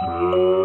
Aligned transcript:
Música 0.00 0.59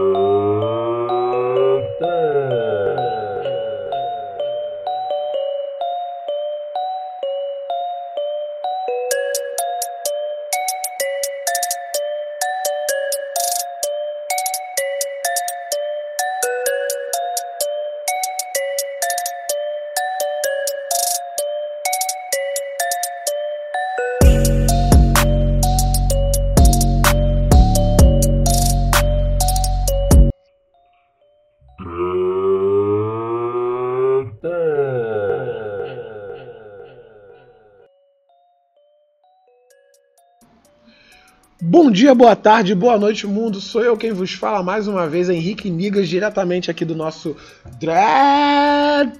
Bom 41.61 41.89
dia, 41.89 42.13
boa 42.13 42.35
tarde, 42.35 42.75
boa 42.75 42.99
noite, 42.99 43.25
mundo. 43.25 43.61
Sou 43.61 43.81
eu 43.81 43.95
quem 43.95 44.11
vos 44.11 44.33
fala 44.33 44.61
mais 44.61 44.89
uma 44.89 45.07
vez, 45.07 45.29
Henrique 45.29 45.69
Nigas, 45.69 46.09
diretamente 46.09 46.69
aqui 46.69 46.83
do 46.83 46.93
nosso 46.93 47.33
Dreadpod. 47.79 49.17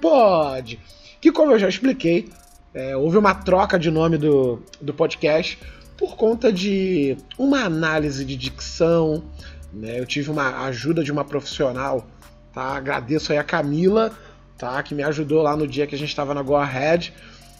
Que, 1.18 1.32
como 1.32 1.52
eu 1.52 1.58
já 1.58 1.66
expliquei, 1.66 2.28
é, 2.74 2.94
houve 2.94 3.16
uma 3.16 3.34
troca 3.34 3.78
de 3.78 3.90
nome 3.90 4.18
do, 4.18 4.62
do 4.78 4.92
podcast 4.92 5.58
por 5.96 6.14
conta 6.14 6.52
de 6.52 7.16
uma 7.38 7.64
análise 7.64 8.22
de 8.22 8.36
dicção. 8.36 9.24
Né? 9.72 9.98
Eu 9.98 10.04
tive 10.04 10.30
uma 10.30 10.66
ajuda 10.66 11.02
de 11.02 11.10
uma 11.10 11.24
profissional, 11.24 12.06
tá? 12.52 12.76
Agradeço 12.76 13.32
aí 13.32 13.38
a 13.38 13.44
Camila, 13.44 14.12
tá? 14.58 14.82
Que 14.82 14.94
me 14.94 15.02
ajudou 15.04 15.40
lá 15.40 15.56
no 15.56 15.66
dia 15.66 15.86
que 15.86 15.94
a 15.94 15.98
gente 15.98 16.10
estava 16.10 16.34
na 16.34 16.42
Go 16.42 16.54
Ahead, 16.54 17.14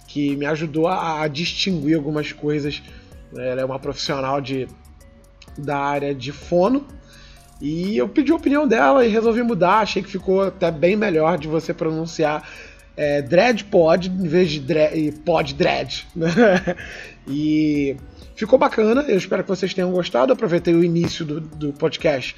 que 0.07 0.37
me 0.37 0.45
ajudou 0.45 0.87
a, 0.87 1.23
a 1.23 1.29
distinguir 1.29 1.97
algumas 1.97 2.31
coisas 2.31 2.83
ela 3.35 3.61
é 3.61 3.65
uma 3.65 3.79
profissional 3.79 4.41
de, 4.41 4.69
da 5.57 5.79
área 5.79 6.15
de 6.15 6.33
fono. 6.33 6.87
E 7.61 7.97
eu 7.97 8.09
pedi 8.09 8.33
a 8.33 8.37
opinião 8.37 8.69
dela 8.69 9.05
e 9.05 9.09
resolvi 9.09 9.43
mudar. 9.43 9.79
Achei 9.79 10.03
que 10.03 10.11
ficou 10.11 10.43
até 10.43 10.71
bem 10.71 10.95
melhor 10.95 11.39
de 11.39 11.49
você 11.49 11.73
pronunciar 11.73 12.47
é, 12.97 13.23
dread 13.23 13.65
pod 13.65 14.09
em 14.09 14.29
vez 14.29 14.51
de 14.51 15.13
pod 15.25 15.55
dread. 15.55 16.07
Né? 16.15 16.29
e 17.27 17.97
ficou 18.35 18.59
bacana. 18.59 19.03
Eu 19.09 19.17
espero 19.17 19.43
que 19.43 19.49
vocês 19.49 19.73
tenham 19.73 19.91
gostado. 19.91 20.33
Aproveitei 20.33 20.75
o 20.75 20.85
início 20.85 21.25
do, 21.25 21.41
do 21.41 21.73
podcast 21.73 22.37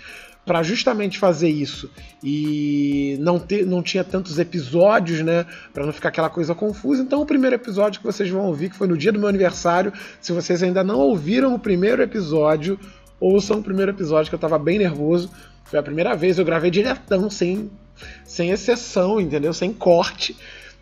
para 0.49 0.63
justamente 0.63 1.19
fazer 1.19 1.51
isso 1.51 1.91
e 2.25 3.19
não 3.21 3.39
ter, 3.39 3.67
não 3.67 3.83
tinha 3.83 4.03
tantos 4.03 4.39
episódios, 4.39 5.21
né, 5.21 5.45
para 5.75 5.85
não 5.85 5.93
ficar 5.93 6.09
aquela 6.09 6.31
coisa 6.31 6.55
confusa. 6.55 7.03
Então 7.03 7.21
o 7.21 7.27
primeiro 7.27 7.55
episódio 7.55 8.01
que 8.01 8.07
vocês 8.07 8.31
vão 8.31 8.47
ouvir, 8.47 8.71
que 8.71 8.77
foi 8.77 8.89
no 8.89 8.97
dia 8.97 9.13
do 9.13 9.19
meu 9.19 9.29
aniversário, 9.29 9.93
se 10.23 10.33
vocês 10.33 10.63
ainda 10.63 10.83
não 10.83 11.01
ouviram 11.01 11.55
o 11.55 11.59
primeiro 11.59 12.01
episódio, 12.01 12.81
ouçam 13.21 13.59
o 13.59 13.63
primeiro 13.63 13.93
episódio 13.93 14.31
que 14.31 14.35
eu 14.35 14.39
tava 14.39 14.59
bem 14.59 14.79
nervoso. 14.79 15.31
Foi 15.65 15.79
a 15.79 15.83
primeira 15.83 16.17
vez 16.17 16.39
eu 16.39 16.47
gravei 16.47 16.71
diretão, 16.71 17.29
sem 17.29 17.71
sem 18.25 18.51
exceção, 18.51 19.21
entendeu? 19.21 19.53
Sem 19.53 19.71
corte. 19.71 20.35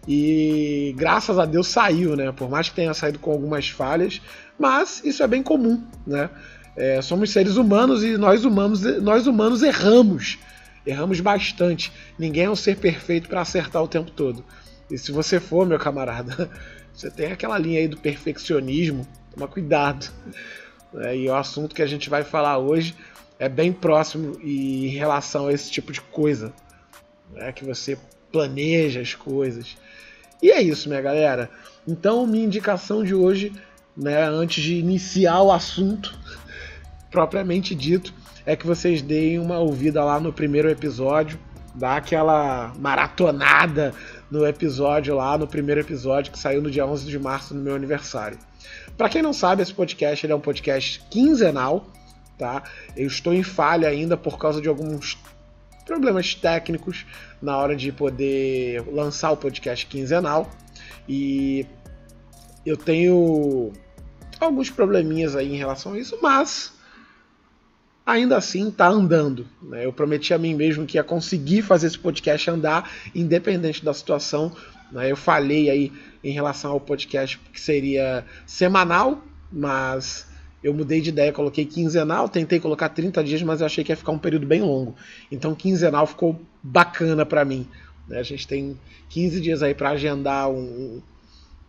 E 0.06 0.94
graças 0.96 1.40
a 1.40 1.44
Deus 1.44 1.66
saiu, 1.66 2.14
né? 2.14 2.30
Por 2.30 2.48
mais 2.48 2.68
que 2.68 2.76
tenha 2.76 2.94
saído 2.94 3.18
com 3.18 3.32
algumas 3.32 3.68
falhas, 3.68 4.22
mas 4.56 5.02
isso 5.04 5.24
é 5.24 5.26
bem 5.26 5.42
comum, 5.42 5.82
né? 6.06 6.30
É, 6.76 7.00
somos 7.00 7.30
seres 7.30 7.56
humanos 7.56 8.04
e 8.04 8.18
nós 8.18 8.44
humanos, 8.44 8.82
nós 9.02 9.26
humanos 9.26 9.62
erramos. 9.62 10.38
Erramos 10.86 11.20
bastante. 11.20 11.92
Ninguém 12.18 12.44
é 12.44 12.50
um 12.50 12.56
ser 12.56 12.76
perfeito 12.76 13.28
para 13.28 13.40
acertar 13.40 13.82
o 13.82 13.88
tempo 13.88 14.10
todo. 14.10 14.44
E 14.90 14.98
se 14.98 15.10
você 15.10 15.40
for, 15.40 15.66
meu 15.66 15.78
camarada, 15.78 16.50
você 16.94 17.10
tem 17.10 17.32
aquela 17.32 17.58
linha 17.58 17.80
aí 17.80 17.88
do 17.88 17.96
perfeccionismo, 17.96 19.06
toma 19.34 19.48
cuidado. 19.48 20.06
É, 20.98 21.16
e 21.16 21.28
o 21.28 21.34
assunto 21.34 21.74
que 21.74 21.82
a 21.82 21.86
gente 21.86 22.08
vai 22.08 22.22
falar 22.22 22.58
hoje 22.58 22.94
é 23.38 23.48
bem 23.48 23.72
próximo 23.72 24.38
em 24.42 24.88
relação 24.88 25.48
a 25.48 25.52
esse 25.52 25.70
tipo 25.70 25.92
de 25.92 26.00
coisa. 26.00 26.52
Né? 27.32 27.52
Que 27.52 27.64
você 27.64 27.98
planeja 28.30 29.00
as 29.00 29.14
coisas. 29.14 29.76
E 30.42 30.50
é 30.50 30.62
isso, 30.62 30.88
minha 30.88 31.00
galera. 31.00 31.50
Então, 31.88 32.26
minha 32.26 32.44
indicação 32.44 33.02
de 33.02 33.14
hoje, 33.14 33.52
né, 33.96 34.24
antes 34.28 34.62
de 34.62 34.74
iniciar 34.74 35.40
o 35.40 35.50
assunto, 35.50 36.16
propriamente 37.16 37.74
dito, 37.74 38.12
é 38.44 38.54
que 38.54 38.66
vocês 38.66 39.00
deem 39.00 39.38
uma 39.38 39.58
ouvida 39.58 40.04
lá 40.04 40.20
no 40.20 40.30
primeiro 40.30 40.68
episódio, 40.68 41.38
dá 41.74 41.96
aquela 41.96 42.74
maratonada 42.78 43.94
no 44.30 44.46
episódio 44.46 45.14
lá, 45.14 45.38
no 45.38 45.46
primeiro 45.46 45.80
episódio 45.80 46.30
que 46.30 46.38
saiu 46.38 46.60
no 46.60 46.70
dia 46.70 46.84
11 46.84 47.06
de 47.06 47.18
março, 47.18 47.54
no 47.54 47.62
meu 47.62 47.74
aniversário. 47.74 48.38
Para 48.98 49.08
quem 49.08 49.22
não 49.22 49.32
sabe, 49.32 49.62
esse 49.62 49.72
podcast 49.72 50.30
é 50.30 50.34
um 50.34 50.40
podcast 50.40 51.00
quinzenal, 51.10 51.86
tá? 52.36 52.62
Eu 52.94 53.06
estou 53.06 53.32
em 53.32 53.42
falha 53.42 53.88
ainda 53.88 54.14
por 54.14 54.36
causa 54.36 54.60
de 54.60 54.68
alguns 54.68 55.16
problemas 55.86 56.34
técnicos 56.34 57.06
na 57.40 57.56
hora 57.56 57.74
de 57.74 57.90
poder 57.92 58.84
lançar 58.92 59.30
o 59.30 59.38
podcast 59.38 59.86
quinzenal 59.86 60.50
e 61.08 61.64
eu 62.66 62.76
tenho 62.76 63.72
alguns 64.38 64.68
probleminhas 64.68 65.34
aí 65.34 65.54
em 65.54 65.56
relação 65.56 65.94
a 65.94 65.98
isso, 65.98 66.18
mas 66.20 66.75
ainda 68.06 68.36
assim 68.36 68.68
está 68.68 68.86
andando. 68.86 69.46
Né? 69.60 69.84
Eu 69.84 69.92
prometi 69.92 70.32
a 70.32 70.38
mim 70.38 70.54
mesmo 70.54 70.86
que 70.86 70.96
ia 70.96 71.02
conseguir 71.02 71.62
fazer 71.62 71.88
esse 71.88 71.98
podcast 71.98 72.48
andar, 72.48 72.88
independente 73.12 73.84
da 73.84 73.92
situação. 73.92 74.52
Né? 74.92 75.10
Eu 75.10 75.16
falei 75.16 75.68
aí 75.68 75.92
em 76.22 76.30
relação 76.30 76.70
ao 76.70 76.80
podcast 76.80 77.38
que 77.52 77.60
seria 77.60 78.24
semanal, 78.46 79.20
mas 79.50 80.26
eu 80.62 80.72
mudei 80.72 81.00
de 81.00 81.10
ideia, 81.10 81.32
coloquei 81.32 81.64
quinzenal, 81.64 82.28
tentei 82.28 82.60
colocar 82.60 82.88
30 82.88 83.22
dias, 83.24 83.42
mas 83.42 83.60
eu 83.60 83.66
achei 83.66 83.82
que 83.82 83.90
ia 83.90 83.96
ficar 83.96 84.12
um 84.12 84.18
período 84.18 84.46
bem 84.46 84.62
longo. 84.62 84.94
Então 85.30 85.54
quinzenal 85.54 86.06
ficou 86.06 86.40
bacana 86.62 87.26
para 87.26 87.44
mim. 87.44 87.66
Né? 88.06 88.20
A 88.20 88.22
gente 88.22 88.46
tem 88.46 88.78
15 89.08 89.40
dias 89.40 89.62
aí 89.62 89.74
para 89.74 89.90
agendar 89.90 90.48
um, 90.48 91.02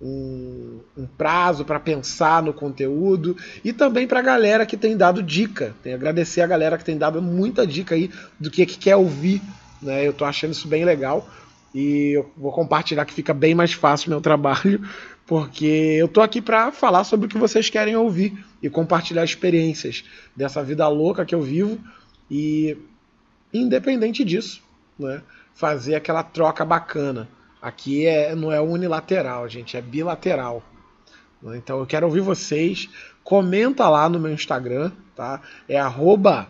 um, 0.01 0.79
um 0.95 1.05
prazo 1.05 1.65
para 1.65 1.79
pensar 1.79 2.43
no 2.43 2.53
conteúdo 2.53 3.35
e 3.63 3.73
também 3.73 4.07
para 4.07 4.19
a 4.19 4.23
galera 4.23 4.65
que 4.65 4.77
tem 4.77 4.95
dado 4.95 5.23
dica. 5.23 5.75
Tem 5.81 5.93
agradecer 5.93 6.41
a 6.41 6.47
galera 6.47 6.77
que 6.77 6.85
tem 6.85 6.97
dado 6.97 7.21
muita 7.21 7.65
dica 7.65 7.95
aí 7.95 8.11
do 8.39 8.51
que, 8.51 8.65
que 8.65 8.77
quer 8.77 8.95
ouvir. 8.95 9.41
Né? 9.81 10.05
Eu 10.05 10.11
estou 10.11 10.27
achando 10.27 10.51
isso 10.51 10.67
bem 10.67 10.85
legal 10.85 11.27
e 11.73 12.17
eu 12.17 12.31
vou 12.37 12.51
compartilhar 12.51 13.05
que 13.05 13.13
fica 13.13 13.33
bem 13.33 13.53
mais 13.53 13.73
fácil 13.73 14.07
o 14.07 14.09
meu 14.11 14.21
trabalho, 14.21 14.87
porque 15.25 15.65
eu 15.65 16.05
estou 16.05 16.23
aqui 16.23 16.41
para 16.41 16.71
falar 16.71 17.03
sobre 17.03 17.25
o 17.25 17.29
que 17.29 17.37
vocês 17.37 17.69
querem 17.69 17.95
ouvir 17.95 18.43
e 18.61 18.69
compartilhar 18.69 19.23
experiências 19.23 20.03
dessa 20.35 20.63
vida 20.63 20.87
louca 20.87 21.25
que 21.25 21.35
eu 21.35 21.41
vivo 21.41 21.79
e 22.29 22.77
independente 23.53 24.23
disso, 24.23 24.61
né, 24.97 25.21
fazer 25.53 25.95
aquela 25.95 26.23
troca 26.23 26.63
bacana. 26.65 27.27
Aqui 27.61 28.05
é, 28.05 28.35
não 28.35 28.51
é 28.51 28.61
unilateral, 28.61 29.49
gente, 29.49 29.75
é 29.75 29.81
bilateral. 29.81 30.63
Então 31.55 31.79
eu 31.79 31.85
quero 31.85 32.05
ouvir 32.05 32.21
vocês. 32.21 32.89
Comenta 33.23 33.89
lá 33.89 34.07
no 34.07 34.19
meu 34.19 34.31
Instagram, 34.31 34.91
tá? 35.15 35.41
É 35.67 35.79
arroba 35.79 36.47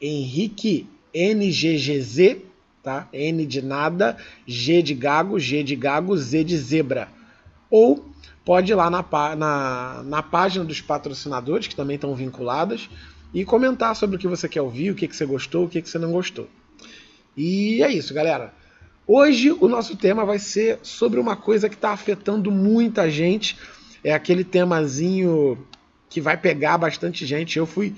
HenriqueNGGZ, 0.00 2.36
tá? 2.82 3.08
N 3.12 3.46
de 3.46 3.62
nada, 3.62 4.16
G 4.46 4.82
de 4.82 4.94
gago, 4.94 5.38
G 5.38 5.62
de 5.62 5.76
gago, 5.76 6.16
Z 6.16 6.44
de 6.44 6.56
zebra. 6.56 7.08
Ou 7.70 8.10
pode 8.44 8.72
ir 8.72 8.74
lá 8.74 8.90
na, 8.90 9.04
na, 9.36 10.02
na 10.04 10.22
página 10.22 10.64
dos 10.64 10.80
patrocinadores, 10.80 11.66
que 11.66 11.76
também 11.76 11.96
estão 11.96 12.14
vinculadas, 12.14 12.88
e 13.32 13.44
comentar 13.44 13.94
sobre 13.96 14.16
o 14.16 14.18
que 14.18 14.28
você 14.28 14.48
quer 14.48 14.62
ouvir, 14.62 14.90
o 14.90 14.94
que, 14.94 15.08
que 15.08 15.16
você 15.16 15.24
gostou, 15.24 15.64
o 15.64 15.68
que, 15.68 15.80
que 15.80 15.88
você 15.88 15.98
não 15.98 16.12
gostou. 16.12 16.48
E 17.36 17.82
é 17.82 17.90
isso, 17.90 18.12
galera. 18.12 18.52
Hoje 19.06 19.50
o 19.50 19.66
nosso 19.66 19.96
tema 19.96 20.24
vai 20.24 20.38
ser 20.38 20.78
sobre 20.82 21.18
uma 21.18 21.34
coisa 21.34 21.68
que 21.68 21.74
está 21.74 21.90
afetando 21.90 22.52
muita 22.52 23.10
gente. 23.10 23.58
É 24.04 24.12
aquele 24.12 24.44
temazinho 24.44 25.58
que 26.08 26.20
vai 26.20 26.36
pegar 26.36 26.78
bastante 26.78 27.26
gente. 27.26 27.58
Eu 27.58 27.66
fui, 27.66 27.94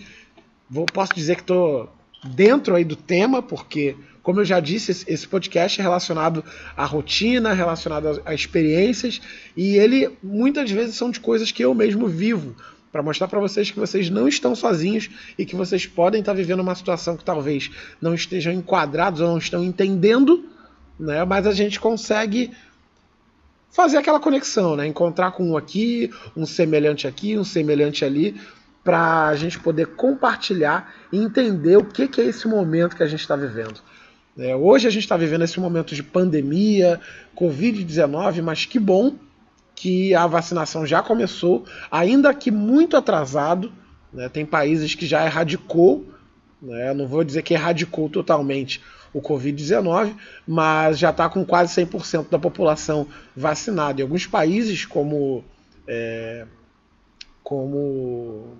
vou, 0.69 0.87
posso 0.87 1.15
dizer 1.15 1.37
que 1.37 1.43
estou 1.43 1.93
dentro 2.25 2.75
aí 2.75 2.85
do 2.85 2.97
tema, 2.97 3.43
porque, 3.43 3.95
como 4.23 4.41
eu 4.41 4.47
já 4.47 4.61
disse, 4.61 5.05
esse 5.06 5.29
podcast 5.29 5.79
é 5.79 5.83
relacionado 5.83 6.43
à 6.75 6.87
rotina, 6.87 7.53
relacionado 7.53 8.23
a, 8.25 8.35
experiências, 8.35 9.21
e 9.55 9.77
ele 9.77 10.11
muitas 10.23 10.71
vezes 10.71 10.97
são 10.97 11.11
de 11.11 11.21
coisas 11.21 11.53
que 11.53 11.62
eu 11.62 11.75
mesmo 11.75 12.09
vivo, 12.09 12.56
para 12.91 13.03
mostrar 13.03 13.29
para 13.29 13.41
vocês 13.41 13.71
que 13.71 13.79
vocês 13.79 14.09
não 14.09 14.27
estão 14.27 14.55
sozinhos 14.55 15.11
e 15.37 15.45
que 15.45 15.55
vocês 15.55 15.85
podem 15.85 16.21
estar 16.21 16.33
tá 16.33 16.37
vivendo 16.37 16.61
uma 16.61 16.75
situação 16.75 17.15
que 17.15 17.25
talvez 17.25 17.71
não 18.01 18.15
estejam 18.15 18.55
enquadrados 18.55 19.21
ou 19.21 19.29
não 19.29 19.39
estão 19.39 19.62
entendendo, 19.62 20.54
né? 20.99 21.25
Mas 21.25 21.46
a 21.46 21.52
gente 21.52 21.81
consegue 21.81 22.52
fazer 23.70 23.99
aquela 23.99 24.20
conexão, 24.20 24.76
né? 24.76 24.87
Encontrar 24.87 25.32
com 25.32 25.50
um 25.50 25.56
aqui, 25.56 26.11
um 26.37 26.46
semelhante 26.46 27.06
aqui, 27.06 27.37
um 27.38 27.44
semelhante 27.44 28.05
ali. 28.05 28.41
para 28.85 29.29
a 29.29 29.35
gente 29.35 29.58
poder 29.58 29.96
compartilhar 29.96 30.94
e 31.11 31.17
entender 31.17 31.79
o 31.79 31.85
que, 31.87 32.06
que 32.06 32.20
é 32.20 32.25
esse 32.25 32.46
momento 32.46 32.94
que 32.94 33.02
a 33.02 33.06
gente 33.06 33.20
está 33.20 33.35
vivendo. 33.35 33.81
É, 34.37 34.55
hoje 34.55 34.87
a 34.87 34.91
gente 34.91 35.05
está 35.05 35.17
vivendo 35.17 35.43
esse 35.43 35.58
momento 35.58 35.94
de 35.94 36.02
pandemia, 36.02 37.00
Covid-19, 37.35 38.43
mas 38.43 38.67
que 38.67 38.79
bom 38.79 39.14
que 39.75 40.14
a 40.14 40.26
vacinação 40.26 40.87
já 40.87 41.02
começou, 41.02 41.64
ainda 41.91 42.35
que 42.35 42.50
muito 42.50 42.96
atrasado. 42.96 43.73
Né, 44.12 44.29
tem 44.29 44.44
países 44.46 44.94
que 44.94 45.06
já 45.06 45.25
erradicou, 45.25 46.06
né, 46.62 46.94
não 46.94 47.08
vou 47.08 47.25
dizer 47.25 47.43
que 47.43 47.55
erradicou 47.55 48.08
totalmente 48.08 48.81
o 49.14 49.22
Covid-19, 49.22 50.14
mas 50.46 50.99
já 50.99 51.11
está 51.11 51.28
com 51.28 51.44
quase 51.44 51.81
100% 51.81 52.28
da 52.28 52.38
população 52.38 53.06
vacinada. 53.34 54.00
Em 54.00 54.02
alguns 54.02 54.26
países, 54.26 54.84
como, 54.84 55.44
é, 55.87 56.44
como 57.43 58.58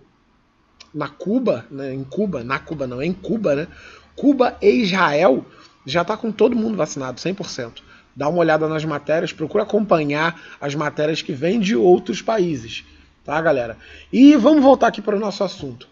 na 0.95 1.09
Cuba, 1.09 1.67
né, 1.71 1.93
em 1.93 2.05
Cuba, 2.05 2.45
na 2.45 2.61
Cuba 2.61 2.87
não, 2.87 3.03
é 3.03 3.07
em 3.07 3.13
Cuba, 3.13 3.57
né? 3.57 3.69
Cuba 4.15 4.57
e 4.63 4.83
Israel 4.83 5.45
já 5.85 6.03
está 6.03 6.17
com 6.17 6.31
todo 6.31 6.55
mundo 6.55 6.77
vacinado, 6.77 7.21
100%. 7.21 7.83
Dá 8.15 8.29
uma 8.29 8.39
olhada 8.39 8.69
nas 8.69 8.85
matérias, 8.85 9.33
procura 9.33 9.65
acompanhar 9.65 10.41
as 10.61 10.73
matérias 10.77 11.21
que 11.21 11.33
vêm 11.33 11.59
de 11.59 11.75
outros 11.75 12.23
países, 12.23 12.85
tá, 13.25 13.41
galera? 13.41 13.77
E 14.13 14.37
vamos 14.37 14.63
voltar 14.63 14.87
aqui 14.87 15.03
para 15.03 15.17
o 15.17 15.21
nosso 15.21 15.43
assunto. 15.43 15.89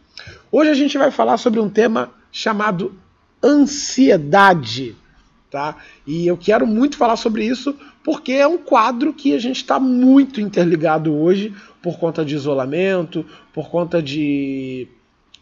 Hoje 0.53 0.71
a 0.71 0.75
gente 0.75 0.97
vai 0.97 1.11
falar 1.11 1.37
sobre 1.37 1.59
um 1.59 1.69
tema 1.69 2.13
chamado 2.31 2.95
ansiedade, 3.43 4.97
tá? 5.51 5.77
E 6.07 6.27
eu 6.27 6.37
quero 6.37 6.67
muito 6.67 6.97
falar 6.97 7.17
sobre 7.17 7.45
isso 7.45 7.77
porque 8.05 8.33
é 8.33 8.47
um 8.47 8.59
quadro 8.59 9.13
que 9.13 9.35
a 9.35 9.39
gente 9.39 9.57
está 9.57 9.79
muito 9.79 10.41
interligado 10.41 11.15
hoje 11.15 11.55
por 11.81 11.99
conta 11.99 12.25
de 12.25 12.35
isolamento, 12.35 13.25
por 13.53 13.69
conta 13.69 14.03
de 14.03 14.89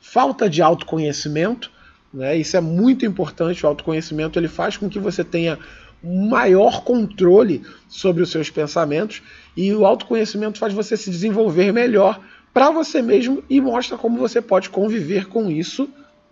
falta 0.00 0.49
de 0.49 0.62
autoconhecimento, 0.62 1.70
né? 2.12 2.37
Isso 2.37 2.56
é 2.56 2.61
muito 2.61 3.06
importante. 3.06 3.64
O 3.64 3.69
autoconhecimento 3.69 4.38
ele 4.38 4.49
faz 4.49 4.76
com 4.76 4.88
que 4.88 4.99
você 4.99 5.23
tenha 5.23 5.58
maior 6.02 6.82
controle 6.82 7.62
sobre 7.88 8.23
os 8.23 8.31
seus 8.31 8.49
pensamentos 8.50 9.23
e 9.56 9.73
o 9.75 9.85
autoconhecimento 9.85 10.58
faz 10.58 10.73
você 10.73 10.97
se 10.97 11.11
desenvolver 11.11 11.73
melhor 11.73 12.20
para 12.52 12.70
você 12.70 13.02
mesmo 13.02 13.44
e 13.49 13.61
mostra 13.61 13.97
como 13.97 14.19
você 14.19 14.41
pode 14.41 14.70
conviver 14.70 15.29
com 15.29 15.50
isso, 15.50 15.88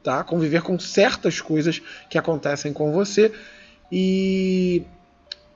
tá? 0.09 0.25
Conviver 0.25 0.63
com 0.63 0.79
certas 0.79 1.39
coisas 1.39 1.83
que 2.09 2.17
acontecem 2.17 2.73
com 2.73 2.91
você 2.93 3.31
e 3.93 4.83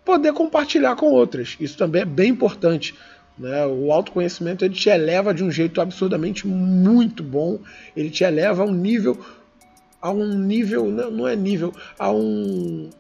poder 0.05 0.35
compartilhar 0.35 0.95
com 0.95 1.07
outras. 1.07 1.57
Isso 1.59 1.79
também 1.79 2.03
é 2.03 2.05
bem 2.05 2.29
importante. 2.29 2.95
Né? 3.39 3.65
O 3.65 3.91
autoconhecimento 3.91 4.63
ele 4.63 4.75
te 4.75 4.91
eleva 4.91 5.33
de 5.33 5.43
um 5.43 5.51
jeito 5.51 5.81
absurdamente 5.81 6.47
muito 6.47 7.23
bom. 7.23 7.61
Ele 7.97 8.11
te 8.11 8.25
eleva 8.25 8.63
a 8.63 8.67
um 8.67 8.75
nível, 8.75 9.19
a 10.03 10.11
um 10.11 10.35
nível, 10.39 10.91
não 10.91 11.27
é 11.27 11.35
nível, 11.35 11.75
a 11.99 12.13
um 12.13 12.91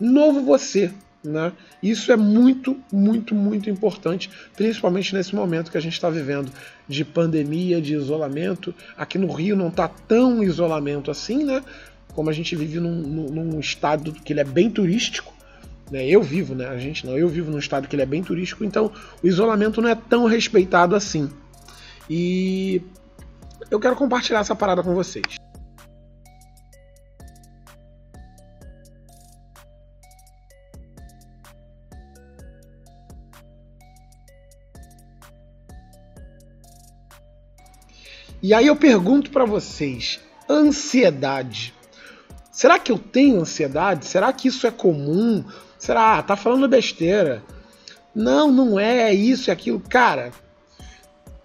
novo 0.00 0.40
você. 0.40 0.90
Né? 1.24 1.52
Isso 1.82 2.12
é 2.12 2.16
muito, 2.16 2.76
muito, 2.92 3.34
muito 3.34 3.68
importante, 3.68 4.30
principalmente 4.54 5.14
nesse 5.14 5.34
momento 5.34 5.70
que 5.70 5.78
a 5.78 5.80
gente 5.80 5.94
está 5.94 6.08
vivendo 6.08 6.52
de 6.86 7.04
pandemia, 7.04 7.80
de 7.80 7.94
isolamento. 7.94 8.74
Aqui 8.96 9.18
no 9.18 9.32
Rio 9.32 9.56
não 9.56 9.68
está 9.68 9.88
tão 9.88 10.42
isolamento 10.42 11.10
assim, 11.10 11.44
né? 11.44 11.62
Como 12.14 12.30
a 12.30 12.32
gente 12.32 12.54
vive 12.54 12.78
num, 12.80 13.02
num 13.02 13.60
estado 13.60 14.12
que 14.12 14.32
ele 14.32 14.40
é 14.40 14.44
bem 14.44 14.70
turístico. 14.70 15.34
Né? 15.90 16.06
Eu 16.06 16.22
vivo, 16.22 16.54
né? 16.54 16.68
A 16.68 16.78
gente 16.78 17.04
não, 17.06 17.16
eu 17.16 17.28
vivo 17.28 17.50
num 17.50 17.58
estado 17.58 17.88
que 17.88 17.94
ele 17.94 18.02
é 18.02 18.06
bem 18.06 18.22
turístico, 18.22 18.64
então 18.64 18.92
o 19.22 19.26
isolamento 19.26 19.82
não 19.82 19.88
é 19.88 19.94
tão 19.94 20.26
respeitado 20.26 20.94
assim. 20.94 21.28
E 22.08 22.80
eu 23.70 23.80
quero 23.80 23.96
compartilhar 23.96 24.40
essa 24.40 24.54
parada 24.54 24.82
com 24.82 24.94
vocês. 24.94 25.36
E 38.46 38.54
aí 38.54 38.68
eu 38.68 38.76
pergunto 38.76 39.32
para 39.32 39.44
vocês, 39.44 40.20
ansiedade. 40.48 41.74
Será 42.52 42.78
que 42.78 42.92
eu 42.92 42.96
tenho 42.96 43.40
ansiedade? 43.40 44.06
Será 44.06 44.32
que 44.32 44.46
isso 44.46 44.68
é 44.68 44.70
comum? 44.70 45.44
Será? 45.76 46.18
Ah, 46.18 46.22
tá 46.22 46.36
falando 46.36 46.68
besteira. 46.68 47.42
Não, 48.14 48.52
não 48.52 48.78
é, 48.78 49.10
é 49.10 49.12
isso 49.12 49.50
e 49.50 49.52
aquilo. 49.52 49.80
Cara, 49.80 50.30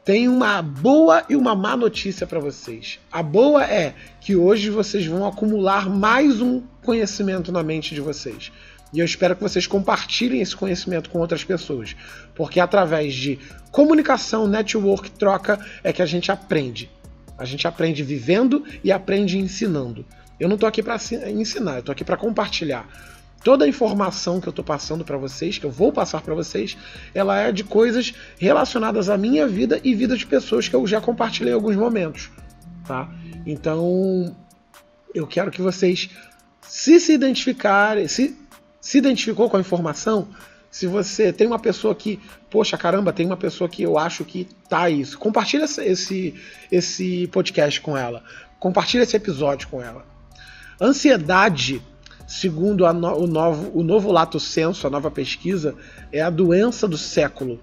tem 0.05 0.27
uma 0.27 0.61
boa 0.61 1.25
e 1.27 1.35
uma 1.35 1.55
má 1.55 1.75
notícia 1.75 2.27
para 2.27 2.39
vocês. 2.39 2.99
A 3.11 3.23
boa 3.23 3.65
é 3.65 3.95
que 4.19 4.35
hoje 4.35 4.69
vocês 4.69 5.03
vão 5.03 5.25
acumular 5.25 5.89
mais 5.89 6.39
um 6.39 6.61
conhecimento 6.83 7.51
na 7.51 7.63
mente 7.63 7.95
de 7.95 8.01
vocês. 8.01 8.51
E 8.93 8.99
eu 8.99 9.05
espero 9.05 9.35
que 9.35 9.41
vocês 9.41 9.65
compartilhem 9.65 10.41
esse 10.41 10.55
conhecimento 10.55 11.09
com 11.09 11.19
outras 11.19 11.43
pessoas, 11.43 11.95
porque 12.35 12.59
através 12.59 13.13
de 13.13 13.39
comunicação, 13.71 14.47
network, 14.47 15.11
troca 15.11 15.59
é 15.83 15.93
que 15.93 16.01
a 16.01 16.05
gente 16.05 16.31
aprende. 16.31 16.89
A 17.37 17.45
gente 17.45 17.67
aprende 17.67 18.03
vivendo 18.03 18.63
e 18.83 18.91
aprende 18.91 19.37
ensinando. 19.37 20.05
Eu 20.39 20.49
não 20.49 20.55
estou 20.55 20.67
aqui 20.67 20.83
para 20.83 20.97
ensinar, 21.29 21.73
eu 21.75 21.79
estou 21.79 21.93
aqui 21.93 22.03
para 22.03 22.17
compartilhar. 22.17 22.87
Toda 23.43 23.65
a 23.65 23.67
informação 23.67 24.39
que 24.39 24.47
eu 24.47 24.51
estou 24.51 24.63
passando 24.63 25.03
para 25.03 25.17
vocês, 25.17 25.57
que 25.57 25.65
eu 25.65 25.71
vou 25.71 25.91
passar 25.91 26.21
para 26.21 26.35
vocês, 26.35 26.77
ela 27.13 27.39
é 27.39 27.51
de 27.51 27.63
coisas 27.63 28.13
relacionadas 28.37 29.09
à 29.09 29.17
minha 29.17 29.47
vida 29.47 29.79
e 29.83 29.95
vida 29.95 30.15
de 30.15 30.27
pessoas 30.27 30.67
que 30.67 30.75
eu 30.75 30.85
já 30.85 31.01
compartilhei 31.01 31.51
em 31.51 31.55
alguns 31.55 31.75
momentos, 31.75 32.29
tá? 32.85 33.09
Então, 33.45 34.35
eu 35.15 35.25
quero 35.25 35.49
que 35.49 35.61
vocês 35.61 36.09
se 36.61 36.99
se 36.99 37.13
identificarem, 37.13 38.07
se 38.07 38.37
se 38.81 38.97
identificou 38.97 39.49
com 39.49 39.57
a 39.57 39.61
informação, 39.61 40.27
se 40.71 40.87
você 40.87 41.31
tem 41.31 41.45
uma 41.45 41.59
pessoa 41.59 41.93
que, 41.93 42.19
poxa, 42.49 42.77
caramba, 42.77 43.13
tem 43.13 43.25
uma 43.25 43.37
pessoa 43.37 43.69
que 43.69 43.83
eu 43.83 43.97
acho 43.97 44.25
que 44.25 44.47
tá 44.67 44.89
isso, 44.89 45.19
compartilha 45.19 45.65
esse, 45.65 46.33
esse 46.71 47.27
podcast 47.27 47.79
com 47.81 47.95
ela. 47.95 48.23
Compartilha 48.57 49.03
esse 49.03 49.15
episódio 49.15 49.67
com 49.67 49.81
ela. 49.81 50.05
Ansiedade, 50.79 51.81
segundo 52.25 52.91
no, 52.93 53.23
o, 53.23 53.27
novo, 53.27 53.71
o 53.77 53.83
novo 53.83 54.11
Lato 54.11 54.39
Senso, 54.39 54.87
a 54.87 54.89
nova 54.89 55.11
pesquisa, 55.11 55.75
é 56.11 56.21
a 56.21 56.29
doença 56.29 56.87
do 56.87 56.97
século. 56.97 57.59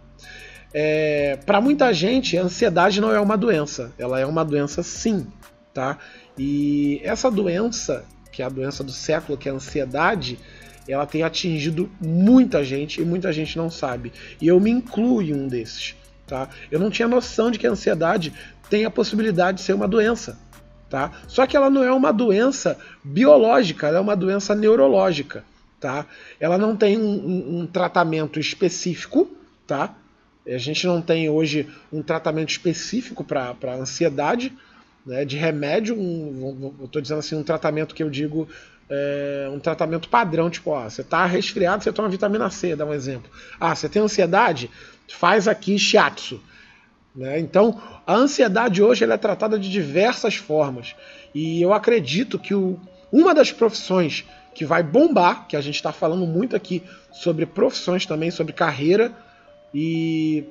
É, 0.73 1.39
Para 1.47 1.61
muita 1.61 1.93
gente, 1.95 2.37
a 2.37 2.43
ansiedade 2.43 3.01
não 3.01 3.11
é 3.11 3.19
uma 3.19 3.37
doença, 3.37 3.91
ela 3.99 4.21
é 4.21 4.27
uma 4.27 4.45
doença 4.45 4.83
sim, 4.83 5.27
tá? 5.73 5.99
E 6.37 7.01
essa 7.03 7.31
doença, 7.31 8.05
que 8.31 8.43
é 8.43 8.45
a 8.45 8.51
doença 8.51 8.85
do 8.85 8.93
século, 8.93 9.39
que 9.39 9.49
é 9.49 9.53
a 9.53 9.55
ansiedade, 9.55 10.39
ela 10.93 11.07
tem 11.07 11.23
atingido 11.23 11.91
muita 12.01 12.65
gente 12.65 13.01
e 13.01 13.05
muita 13.05 13.33
gente 13.33 13.57
não 13.57 13.71
sabe. 13.71 14.13
E 14.41 14.49
eu 14.49 14.59
me 14.59 14.71
incluo 14.71 15.23
em 15.23 15.35
um 15.35 15.47
desses. 15.47 15.95
Tá? 16.27 16.49
Eu 16.71 16.79
não 16.79 16.91
tinha 16.91 17.09
noção 17.09 17.51
de 17.51 17.59
que 17.59 17.67
a 17.67 17.71
ansiedade 17.71 18.33
tem 18.69 18.85
a 18.85 18.91
possibilidade 18.91 19.59
de 19.59 19.65
ser 19.65 19.73
uma 19.73 19.89
doença. 19.89 20.39
Tá? 20.89 21.13
Só 21.27 21.47
que 21.47 21.57
ela 21.57 21.69
não 21.69 21.85
é 21.85 21.93
uma 21.93 22.13
doença 22.13 22.79
biológica, 23.05 23.89
ela 23.89 23.99
é 23.99 24.01
uma 24.01 24.17
doença 24.17 24.55
neurológica. 24.55 25.45
Tá? 25.81 26.07
Ela 26.41 26.59
não 26.59 26.77
tem 26.77 26.99
um, 26.99 27.03
um, 27.03 27.61
um 27.61 27.67
tratamento 27.67 28.41
específico, 28.41 29.31
tá? 29.67 29.95
A 30.47 30.59
gente 30.59 30.87
não 30.87 31.03
tem 31.03 31.29
hoje 31.29 31.69
um 31.93 32.03
tratamento 32.03 32.49
específico 32.49 33.23
para 33.23 33.75
ansiedade, 33.75 34.53
né, 35.05 35.25
de 35.25 35.37
remédio, 35.37 35.95
um, 35.99 36.75
estou 36.85 37.01
dizendo 37.01 37.19
assim, 37.19 37.37
um 37.37 37.43
tratamento 37.43 37.95
que 37.95 38.03
eu 38.03 38.11
digo 38.11 38.49
é, 38.91 39.49
um 39.53 39.59
tratamento 39.59 40.09
padrão, 40.09 40.49
tipo, 40.49 40.71
ó, 40.71 40.89
você 40.89 41.03
está 41.03 41.25
resfriado, 41.27 41.85
você 41.85 41.93
toma 41.93 42.09
vitamina 42.09 42.51
C, 42.51 42.75
dá 42.75 42.87
um 42.87 42.95
exemplo. 42.95 43.31
Ah, 43.61 43.75
você 43.75 43.89
tem 43.89 44.01
ansiedade? 44.01 44.71
Faz 45.09 45.47
aqui 45.47 45.79
shiatsu. 45.79 46.41
Né? 47.15 47.39
Então, 47.39 47.81
a 48.07 48.15
ansiedade 48.15 48.83
hoje 48.83 49.05
ela 49.05 49.15
é 49.15 49.19
tratada 49.19 49.59
de 49.59 49.71
diversas 49.71 50.37
formas. 50.37 50.95
E 51.35 51.61
eu 51.61 51.73
acredito 51.73 52.39
que 52.39 52.55
o, 52.55 52.79
uma 53.13 53.35
das 53.35 53.53
profissões 53.53 54.25
que 54.55 54.65
vai 54.65 54.83
bombar, 54.83 55.47
que 55.47 55.57
a 55.57 55.61
gente 55.61 55.77
está 55.77 55.93
falando 55.93 56.27
muito 56.27 56.57
aqui 56.57 56.83
sobre 57.13 57.47
profissões 57.47 58.07
também, 58.07 58.31
sobre 58.31 58.53
carreira, 58.53 59.13
e 59.73 60.45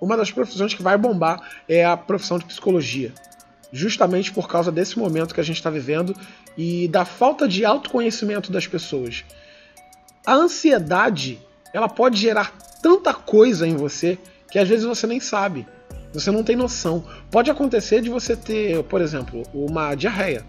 uma 0.00 0.16
das 0.16 0.30
profissões 0.30 0.74
que 0.74 0.82
vai 0.82 0.98
bombar 0.98 1.40
é 1.68 1.84
a 1.84 1.96
profissão 1.96 2.38
de 2.38 2.44
psicologia 2.44 3.12
justamente 3.72 4.32
por 4.32 4.48
causa 4.48 4.72
desse 4.72 4.98
momento 4.98 5.34
que 5.34 5.40
a 5.40 5.44
gente 5.44 5.56
está 5.56 5.70
vivendo 5.70 6.14
e 6.56 6.88
da 6.88 7.04
falta 7.04 7.46
de 7.46 7.64
autoconhecimento 7.64 8.50
das 8.50 8.66
pessoas. 8.66 9.24
A 10.26 10.34
ansiedade, 10.34 11.38
ela 11.72 11.88
pode 11.88 12.18
gerar 12.18 12.52
tanta 12.82 13.12
coisa 13.14 13.66
em 13.66 13.76
você 13.76 14.18
que 14.50 14.58
às 14.58 14.68
vezes 14.68 14.84
você 14.84 15.06
nem 15.06 15.20
sabe. 15.20 15.66
Você 16.12 16.30
não 16.30 16.42
tem 16.42 16.56
noção. 16.56 17.04
Pode 17.30 17.50
acontecer 17.50 18.00
de 18.00 18.08
você 18.08 18.34
ter, 18.34 18.82
por 18.84 19.00
exemplo, 19.00 19.42
uma 19.52 19.94
diarreia. 19.94 20.44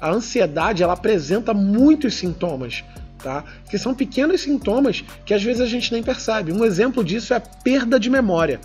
A 0.00 0.10
ansiedade, 0.10 0.82
ela 0.82 0.94
apresenta 0.94 1.52
muitos 1.52 2.14
sintomas, 2.14 2.84
tá? 3.18 3.44
Que 3.68 3.76
são 3.76 3.94
pequenos 3.94 4.40
sintomas 4.40 5.04
que 5.26 5.34
às 5.34 5.42
vezes 5.42 5.60
a 5.60 5.66
gente 5.66 5.92
nem 5.92 6.02
percebe. 6.02 6.52
Um 6.52 6.64
exemplo 6.64 7.04
disso 7.04 7.34
é 7.34 7.36
a 7.36 7.40
perda 7.40 8.00
de 8.00 8.08
memória. 8.08 8.60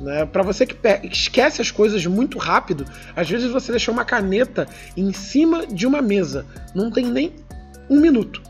Né? 0.00 0.24
Para 0.24 0.42
você 0.42 0.64
que 0.66 0.76
esquece 1.10 1.60
as 1.60 1.70
coisas 1.70 2.04
muito 2.06 2.38
rápido, 2.38 2.86
às 3.14 3.28
vezes 3.28 3.50
você 3.50 3.70
deixou 3.70 3.92
uma 3.92 4.04
caneta 4.04 4.66
em 4.96 5.12
cima 5.12 5.66
de 5.66 5.86
uma 5.86 6.00
mesa, 6.00 6.46
não 6.74 6.90
tem 6.90 7.04
nem 7.06 7.34
um 7.88 8.00
minuto. 8.00 8.42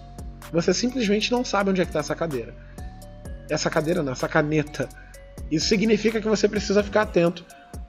Você 0.53 0.73
simplesmente 0.73 1.31
não 1.33 1.45
sabe 1.45 1.71
onde 1.71 1.81
é 1.81 1.85
que 1.85 1.91
está 1.91 2.01
essa 2.01 2.15
cadeira. 2.15 2.55
Essa 3.49 3.69
cadeira 3.69 4.03
não, 4.03 4.13
essa 4.13 4.29
caneta. 4.29 4.89
Isso 5.51 5.67
significa 5.67 6.21
que 6.21 6.29
você 6.29 6.49
precisa 6.49 6.83
ficar 6.83 7.03
atento 7.03 7.45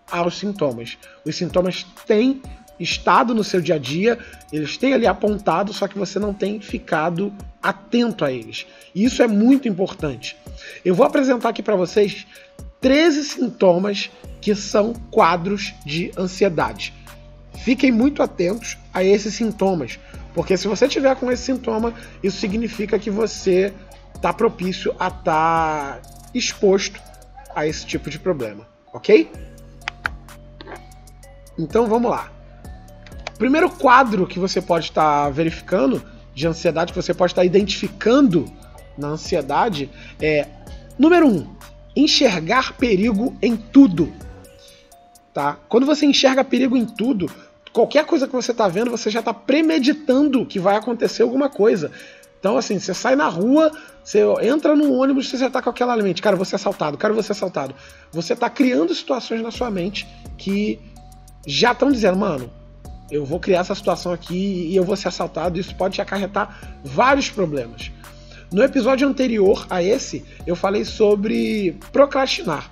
aos 0.10 0.40
sintomas. 0.40 0.98
Os 1.24 1.36
sintomas 1.36 1.86
têm 2.08 2.42
estado 2.80 3.36
no 3.36 3.44
seu 3.44 3.62
dia 3.62 3.76
a 3.76 3.78
dia, 3.78 4.18
eles 4.52 4.76
têm 4.76 4.94
ali 4.94 5.06
apontado, 5.06 5.72
só 5.72 5.88
que 5.88 5.98
você 5.98 6.18
não 6.18 6.34
tem 6.34 6.60
ficado 6.60 7.32
atento 7.62 8.26
a 8.26 8.32
eles. 8.32 8.66
Isso 8.96 9.22
é 9.22 9.28
muito 9.28 9.68
importante. 9.68 10.36
Eu 10.84 10.96
vou 10.96 11.06
apresentar 11.06 11.50
aqui 11.50 11.62
para 11.62 11.76
vocês 11.76 12.26
13 12.82 13.24
sintomas 13.24 14.10
que 14.42 14.56
são 14.56 14.94
quadros 15.12 15.74
de 15.86 16.12
ansiedade. 16.18 16.94
Fiquem 17.60 17.92
muito 17.92 18.24
atentos 18.24 18.78
a 18.92 19.04
esses 19.04 19.36
sintomas, 19.36 20.00
porque 20.34 20.58
se 20.58 20.68
você 20.68 20.88
tiver 20.88 21.16
com 21.16 21.32
esse 21.32 21.44
sintoma, 21.44 21.94
isso 22.24 22.40
significa 22.40 22.98
que 22.98 23.12
você 23.12 23.72
está 24.16 24.34
propício 24.34 24.96
a 25.00 25.08
estar 25.08 25.22
tá 25.24 26.02
exposto 26.34 27.00
a 27.56 27.68
esse 27.68 27.86
tipo 27.86 28.10
de 28.10 28.18
problema, 28.18 28.68
ok? 28.92 29.32
Então 31.58 31.86
vamos 31.88 32.10
lá. 32.10 32.32
Primeiro 33.38 33.70
quadro 33.70 34.26
que 34.26 34.40
você 34.40 34.60
pode 34.60 34.86
estar 34.86 35.26
tá 35.26 35.30
verificando 35.30 36.04
de 36.34 36.48
ansiedade, 36.48 36.94
que 36.94 37.02
você 37.02 37.14
pode 37.14 37.32
estar 37.32 37.42
tá 37.42 37.46
identificando 37.46 38.52
na 38.98 39.10
ansiedade, 39.10 39.90
é 40.20 40.48
número 40.98 41.28
um, 41.28 41.48
enxergar 41.96 42.74
perigo 42.74 43.36
em 43.42 43.56
tudo. 43.56 44.12
Tá? 45.34 45.58
Quando 45.70 45.86
você 45.86 46.06
enxerga 46.06 46.44
perigo 46.44 46.76
em 46.76 46.86
tudo, 46.86 47.32
qualquer 47.72 48.06
coisa 48.06 48.28
que 48.28 48.34
você 48.34 48.52
está 48.52 48.68
vendo, 48.68 48.92
você 48.92 49.10
já 49.10 49.20
está 49.20 49.34
premeditando 49.34 50.46
que 50.46 50.60
vai 50.60 50.76
acontecer 50.76 51.24
alguma 51.24 51.50
coisa. 51.50 51.92
Então, 52.40 52.58
assim, 52.58 52.80
você 52.80 52.94
sai 52.94 53.16
na 53.16 53.28
rua, 53.28 53.72
você 54.04 54.22
entra 54.42 54.76
num 54.76 55.00
ônibus, 55.00 55.30
você 55.30 55.38
já 55.38 55.50
tá 55.50 55.62
com 55.62 55.70
aquela 55.70 55.96
mente, 55.98 56.22
cara, 56.22 56.36
você 56.36 56.56
assaltado, 56.56 56.98
cara, 56.98 57.14
você 57.14 57.32
assaltado. 57.32 57.76
Você 58.12 58.36
tá 58.36 58.50
criando 58.50 58.94
situações 58.96 59.42
na 59.42 59.52
sua 59.52 59.70
mente 59.70 60.08
que 60.38 60.80
já 61.46 61.72
estão 61.72 61.92
dizendo, 61.92 62.18
mano, 62.18 62.52
eu 63.12 63.26
vou 63.26 63.40
criar 63.40 63.60
essa 63.60 63.76
situação 63.76 64.12
aqui 64.12 64.68
e 64.70 64.76
eu 64.76 64.84
vou 64.84 64.96
ser 64.96 65.10
assaltado, 65.10 65.60
isso 65.60 65.76
pode 65.76 65.96
te 65.96 66.02
acarretar 66.02 66.80
vários 66.84 67.30
problemas. 67.30 67.92
No 68.52 68.62
episódio 68.62 69.08
anterior 69.08 69.66
a 69.70 69.82
esse, 69.82 70.26
eu 70.46 70.58
falei 70.58 70.84
sobre 70.84 71.78
procrastinar. 71.94 72.70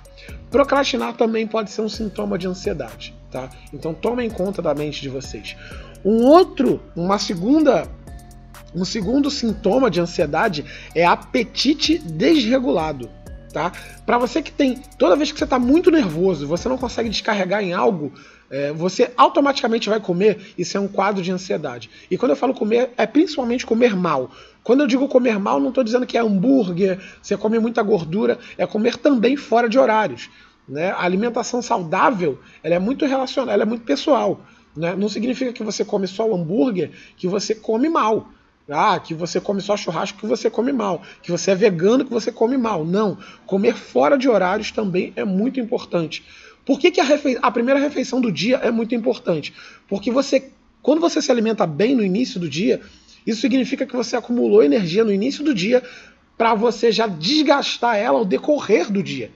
Procrastinar 0.50 1.14
também 1.16 1.46
pode 1.46 1.70
ser 1.70 1.80
um 1.80 1.88
sintoma 1.88 2.36
de 2.36 2.46
ansiedade, 2.46 3.14
tá? 3.30 3.48
Então 3.72 3.94
tomem 3.94 4.28
conta 4.28 4.60
da 4.60 4.74
mente 4.74 5.00
de 5.00 5.08
vocês. 5.08 5.56
Um 6.04 6.24
outro, 6.26 6.82
uma 6.94 7.18
segunda 7.18 7.88
um 8.74 8.84
segundo 8.84 9.30
sintoma 9.30 9.90
de 9.90 10.00
ansiedade 10.00 10.64
é 10.94 11.04
apetite 11.04 11.98
desregulado, 11.98 13.10
tá? 13.52 13.72
Para 14.04 14.18
você 14.18 14.42
que 14.42 14.52
tem, 14.52 14.76
toda 14.98 15.16
vez 15.16 15.32
que 15.32 15.38
você 15.38 15.44
está 15.44 15.58
muito 15.58 15.90
nervoso, 15.90 16.46
você 16.46 16.68
não 16.68 16.76
consegue 16.78 17.08
descarregar 17.08 17.64
em 17.64 17.72
algo, 17.72 18.12
é, 18.50 18.72
você 18.72 19.12
automaticamente 19.16 19.88
vai 19.88 20.00
comer. 20.00 20.52
Isso 20.58 20.76
é 20.76 20.80
um 20.80 20.88
quadro 20.88 21.22
de 21.22 21.30
ansiedade. 21.30 21.88
E 22.10 22.18
quando 22.18 22.30
eu 22.30 22.36
falo 22.36 22.52
comer, 22.52 22.90
é 22.96 23.06
principalmente 23.06 23.64
comer 23.64 23.94
mal. 23.94 24.30
Quando 24.62 24.80
eu 24.80 24.86
digo 24.86 25.08
comer 25.08 25.38
mal, 25.38 25.60
não 25.60 25.68
estou 25.68 25.84
dizendo 25.84 26.06
que 26.06 26.18
é 26.18 26.20
hambúrguer, 26.20 26.98
você 27.22 27.36
come 27.36 27.58
muita 27.58 27.82
gordura, 27.82 28.38
é 28.58 28.66
comer 28.66 28.96
também 28.96 29.36
fora 29.36 29.68
de 29.68 29.78
horários. 29.78 30.28
Né? 30.68 30.90
A 30.90 31.02
alimentação 31.02 31.62
saudável 31.62 32.38
ela 32.62 32.74
é 32.74 32.78
muito 32.78 33.06
relacionada, 33.06 33.52
ela 33.52 33.62
é 33.62 33.66
muito 33.66 33.84
pessoal. 33.84 34.40
Né? 34.76 34.94
Não 34.94 35.08
significa 35.08 35.52
que 35.52 35.62
você 35.62 35.84
come 35.84 36.06
só 36.06 36.28
o 36.28 36.34
hambúrguer, 36.34 36.90
que 37.16 37.26
você 37.26 37.54
come 37.54 37.88
mal. 37.88 38.28
Ah, 38.72 39.00
que 39.00 39.14
você 39.14 39.40
come 39.40 39.60
só 39.60 39.76
churrasco, 39.76 40.20
que 40.20 40.26
você 40.26 40.48
come 40.48 40.72
mal. 40.72 41.02
Que 41.22 41.32
você 41.32 41.50
é 41.50 41.54
vegano, 41.56 42.04
que 42.04 42.12
você 42.12 42.30
come 42.30 42.56
mal. 42.56 42.84
Não. 42.84 43.18
Comer 43.44 43.74
fora 43.74 44.16
de 44.16 44.28
horários 44.28 44.70
também 44.70 45.12
é 45.16 45.24
muito 45.24 45.58
importante. 45.58 46.24
Por 46.70 46.78
que, 46.78 46.92
que 46.92 47.00
a, 47.00 47.04
refe... 47.04 47.36
a 47.42 47.50
primeira 47.50 47.80
refeição 47.80 48.20
do 48.20 48.30
dia 48.30 48.58
é 48.58 48.70
muito 48.70 48.94
importante? 48.94 49.52
Porque 49.88 50.08
você, 50.08 50.52
quando 50.80 51.00
você 51.00 51.20
se 51.20 51.28
alimenta 51.28 51.66
bem 51.66 51.96
no 51.96 52.04
início 52.04 52.38
do 52.38 52.48
dia, 52.48 52.80
isso 53.26 53.40
significa 53.40 53.84
que 53.84 53.96
você 53.96 54.14
acumulou 54.14 54.62
energia 54.62 55.02
no 55.02 55.12
início 55.12 55.42
do 55.42 55.52
dia 55.52 55.82
para 56.38 56.54
você 56.54 56.92
já 56.92 57.08
desgastar 57.08 57.96
ela 57.96 58.20
ao 58.20 58.24
decorrer 58.24 58.88
do 58.88 59.02
dia. 59.02 59.32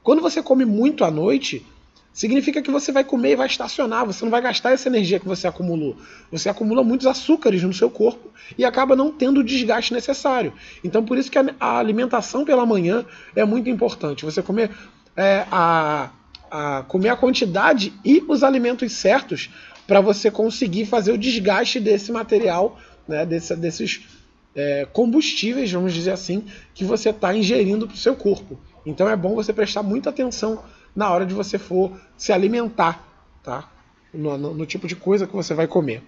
Quando 0.00 0.22
você 0.22 0.40
come 0.40 0.64
muito 0.64 1.02
à 1.02 1.10
noite, 1.10 1.66
significa 2.12 2.62
que 2.62 2.70
você 2.70 2.92
vai 2.92 3.02
comer 3.02 3.32
e 3.32 3.36
vai 3.36 3.48
estacionar, 3.48 4.06
você 4.06 4.24
não 4.24 4.30
vai 4.30 4.40
gastar 4.40 4.70
essa 4.70 4.88
energia 4.88 5.18
que 5.18 5.26
você 5.26 5.48
acumulou. 5.48 5.96
Você 6.30 6.48
acumula 6.48 6.84
muitos 6.84 7.08
açúcares 7.08 7.64
no 7.64 7.74
seu 7.74 7.90
corpo 7.90 8.30
e 8.56 8.64
acaba 8.64 8.94
não 8.94 9.10
tendo 9.10 9.40
o 9.40 9.44
desgaste 9.44 9.92
necessário. 9.92 10.52
Então, 10.84 11.04
por 11.04 11.18
isso 11.18 11.32
que 11.32 11.38
a 11.58 11.78
alimentação 11.78 12.44
pela 12.44 12.64
manhã 12.64 13.04
é 13.34 13.44
muito 13.44 13.68
importante. 13.68 14.24
Você 14.24 14.40
comer 14.40 14.70
é, 15.16 15.44
a, 15.50 16.10
a, 16.56 16.82
comer 16.82 17.10
a 17.10 17.16
quantidade 17.16 17.92
e 18.04 18.24
os 18.26 18.42
alimentos 18.42 18.92
certos 18.92 19.50
para 19.86 20.00
você 20.00 20.30
conseguir 20.30 20.86
fazer 20.86 21.12
o 21.12 21.18
desgaste 21.18 21.78
desse 21.78 22.10
material, 22.10 22.78
né, 23.06 23.26
desse, 23.26 23.54
desses 23.54 24.06
é, 24.54 24.86
combustíveis, 24.90 25.70
vamos 25.70 25.92
dizer 25.92 26.12
assim, 26.12 26.46
que 26.74 26.82
você 26.82 27.10
está 27.10 27.34
ingerindo 27.34 27.86
para 27.86 27.94
o 27.94 27.98
seu 27.98 28.16
corpo. 28.16 28.58
Então 28.86 29.08
é 29.08 29.14
bom 29.14 29.34
você 29.34 29.52
prestar 29.52 29.82
muita 29.82 30.10
atenção 30.10 30.62
na 30.94 31.10
hora 31.10 31.26
de 31.26 31.34
você 31.34 31.58
for 31.58 31.92
se 32.16 32.32
alimentar, 32.32 33.06
tá? 33.42 33.70
No, 34.14 34.38
no, 34.38 34.54
no 34.54 34.66
tipo 34.66 34.86
de 34.86 34.96
coisa 34.96 35.26
que 35.26 35.34
você 35.34 35.52
vai 35.52 35.66
comer. 35.66 36.02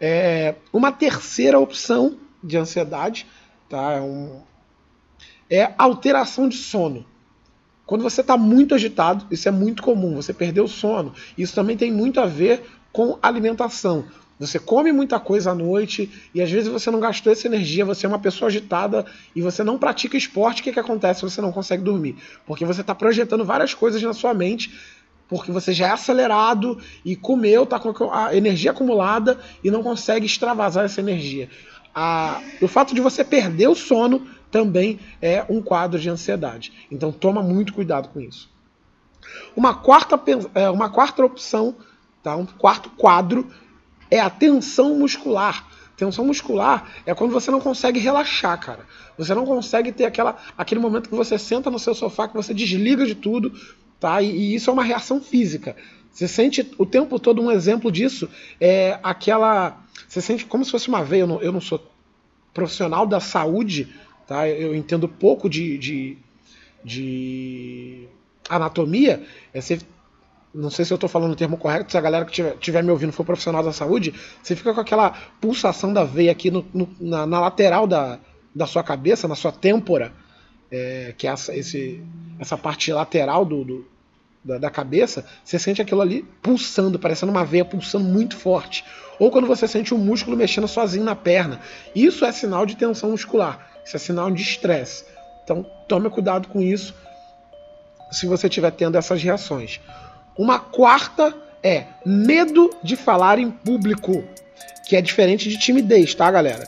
É, 0.00 0.54
uma 0.72 0.90
terceira 0.90 1.58
opção 1.58 2.16
de 2.42 2.56
ansiedade 2.56 3.26
tá? 3.68 3.92
é, 3.92 4.00
um, 4.00 4.40
é 5.50 5.74
alteração 5.76 6.48
de 6.48 6.56
sono. 6.56 7.04
Quando 7.86 8.02
você 8.02 8.20
está 8.20 8.36
muito 8.36 8.74
agitado, 8.74 9.24
isso 9.30 9.48
é 9.48 9.52
muito 9.52 9.82
comum, 9.82 10.16
você 10.16 10.32
perdeu 10.32 10.64
o 10.64 10.68
sono. 10.68 11.14
Isso 11.38 11.54
também 11.54 11.76
tem 11.76 11.92
muito 11.92 12.20
a 12.20 12.26
ver 12.26 12.64
com 12.92 13.16
alimentação. 13.22 14.04
Você 14.38 14.58
come 14.58 14.92
muita 14.92 15.18
coisa 15.18 15.52
à 15.52 15.54
noite 15.54 16.10
e 16.34 16.42
às 16.42 16.50
vezes 16.50 16.68
você 16.68 16.90
não 16.90 17.00
gastou 17.00 17.32
essa 17.32 17.46
energia, 17.46 17.86
você 17.86 18.04
é 18.04 18.08
uma 18.08 18.18
pessoa 18.18 18.48
agitada 18.48 19.06
e 19.34 19.40
você 19.40 19.64
não 19.64 19.78
pratica 19.78 20.16
esporte, 20.16 20.60
o 20.60 20.64
que, 20.64 20.72
que 20.72 20.80
acontece? 20.80 21.22
Você 21.22 21.40
não 21.40 21.52
consegue 21.52 21.82
dormir. 21.82 22.16
Porque 22.44 22.64
você 22.64 22.82
está 22.82 22.94
projetando 22.94 23.44
várias 23.44 23.72
coisas 23.72 24.02
na 24.02 24.12
sua 24.12 24.34
mente, 24.34 24.74
porque 25.28 25.50
você 25.50 25.72
já 25.72 25.86
é 25.86 25.90
acelerado 25.90 26.78
e 27.04 27.16
comeu, 27.16 27.62
está 27.62 27.78
com 27.80 28.12
a 28.12 28.36
energia 28.36 28.72
acumulada 28.72 29.38
e 29.64 29.70
não 29.70 29.82
consegue 29.82 30.26
extravasar 30.26 30.84
essa 30.84 31.00
energia. 31.00 31.48
A, 31.94 32.42
o 32.60 32.68
fato 32.68 32.94
de 32.94 33.00
você 33.00 33.24
perder 33.24 33.68
o 33.68 33.74
sono 33.74 34.26
também 34.50 34.98
é 35.20 35.44
um 35.48 35.60
quadro 35.60 35.98
de 35.98 36.08
ansiedade. 36.08 36.72
Então 36.90 37.12
toma 37.12 37.42
muito 37.42 37.72
cuidado 37.72 38.08
com 38.08 38.20
isso. 38.20 38.50
Uma 39.54 39.74
quarta, 39.74 40.20
é, 40.54 40.70
uma 40.70 40.88
quarta 40.88 41.24
opção, 41.24 41.74
tá? 42.22 42.36
um 42.36 42.46
quarto 42.46 42.90
quadro 42.90 43.50
é 44.10 44.20
a 44.20 44.30
tensão 44.30 44.98
muscular. 44.98 45.66
Tensão 45.96 46.26
muscular 46.26 46.92
é 47.06 47.14
quando 47.14 47.32
você 47.32 47.50
não 47.50 47.60
consegue 47.60 47.98
relaxar, 47.98 48.58
cara. 48.60 48.86
Você 49.16 49.34
não 49.34 49.46
consegue 49.46 49.92
ter 49.92 50.04
aquela, 50.04 50.36
aquele 50.56 50.80
momento 50.80 51.08
que 51.08 51.14
você 51.14 51.38
senta 51.38 51.70
no 51.70 51.78
seu 51.78 51.94
sofá, 51.94 52.28
que 52.28 52.34
você 52.34 52.52
desliga 52.52 53.06
de 53.06 53.14
tudo, 53.14 53.52
tá? 53.98 54.20
E, 54.20 54.30
e 54.30 54.54
isso 54.54 54.68
é 54.68 54.72
uma 54.72 54.84
reação 54.84 55.20
física. 55.20 55.74
Você 56.12 56.28
sente 56.28 56.70
o 56.78 56.86
tempo 56.86 57.18
todo 57.18 57.42
um 57.42 57.50
exemplo 57.50 57.90
disso 57.90 58.28
é 58.60 58.98
aquela. 59.02 59.82
Você 60.06 60.20
sente 60.20 60.44
como 60.46 60.64
se 60.64 60.70
fosse 60.70 60.88
uma 60.88 61.02
veia. 61.02 61.22
Eu 61.22 61.26
não, 61.26 61.42
eu 61.42 61.52
não 61.52 61.60
sou 61.60 61.90
profissional 62.54 63.06
da 63.06 63.20
saúde, 63.20 63.94
tá? 64.26 64.48
Eu 64.48 64.74
entendo 64.74 65.08
pouco 65.08 65.48
de, 65.48 65.78
de, 65.78 66.18
de 66.84 68.08
anatomia. 68.48 69.22
É, 69.52 69.60
você 69.60 69.78
não 70.56 70.70
sei 70.70 70.84
se 70.84 70.92
eu 70.92 70.96
estou 70.96 71.08
falando 71.08 71.32
o 71.32 71.36
termo 71.36 71.58
correto, 71.58 71.92
se 71.92 71.98
a 71.98 72.00
galera 72.00 72.24
que 72.24 72.40
estiver 72.40 72.82
me 72.82 72.90
ouvindo 72.90 73.12
for 73.12 73.24
profissional 73.26 73.62
da 73.62 73.72
saúde, 73.72 74.14
você 74.42 74.56
fica 74.56 74.72
com 74.72 74.80
aquela 74.80 75.10
pulsação 75.40 75.92
da 75.92 76.02
veia 76.02 76.32
aqui 76.32 76.50
no, 76.50 76.64
no, 76.72 76.88
na, 76.98 77.26
na, 77.26 77.40
lateral 77.40 77.86
da, 77.86 78.18
da 78.54 78.66
sua 78.66 78.82
cabeça, 78.82 79.28
na 79.28 79.34
sua 79.34 79.52
têmpora, 79.52 80.12
é, 80.70 81.14
que 81.16 81.26
é 81.26 81.30
essa, 81.30 81.54
esse, 81.54 82.02
essa 82.38 82.56
parte 82.56 82.90
lateral 82.90 83.44
do, 83.44 83.64
do 83.64 83.96
da, 84.42 84.58
da, 84.58 84.70
cabeça, 84.70 85.26
você 85.44 85.58
sente 85.58 85.82
aquilo 85.82 86.00
ali 86.00 86.22
pulsando, 86.40 86.98
parecendo 86.98 87.32
uma 87.32 87.44
veia 87.44 87.64
pulsando 87.64 88.04
muito 88.04 88.36
forte. 88.36 88.84
Ou 89.18 89.30
quando 89.30 89.46
você 89.46 89.66
sente 89.66 89.92
um 89.92 89.98
músculo 89.98 90.36
mexendo 90.36 90.68
sozinho 90.68 91.04
na 91.04 91.16
perna. 91.16 91.60
Isso 91.94 92.24
é 92.24 92.30
sinal 92.30 92.64
de 92.64 92.76
tensão 92.76 93.10
muscular. 93.10 93.75
Isso 93.86 93.96
é 93.96 94.00
sinal 94.00 94.30
de 94.32 94.42
estresse. 94.42 95.04
Então 95.44 95.64
tome 95.86 96.10
cuidado 96.10 96.48
com 96.48 96.60
isso 96.60 96.92
se 98.10 98.26
você 98.26 98.48
estiver 98.48 98.72
tendo 98.72 98.98
essas 98.98 99.22
reações. 99.22 99.80
Uma 100.36 100.58
quarta 100.58 101.32
é 101.62 101.84
medo 102.04 102.74
de 102.82 102.96
falar 102.96 103.38
em 103.38 103.50
público, 103.50 104.24
que 104.88 104.96
é 104.96 105.00
diferente 105.00 105.48
de 105.48 105.56
timidez, 105.56 106.14
tá, 106.14 106.28
galera? 106.30 106.66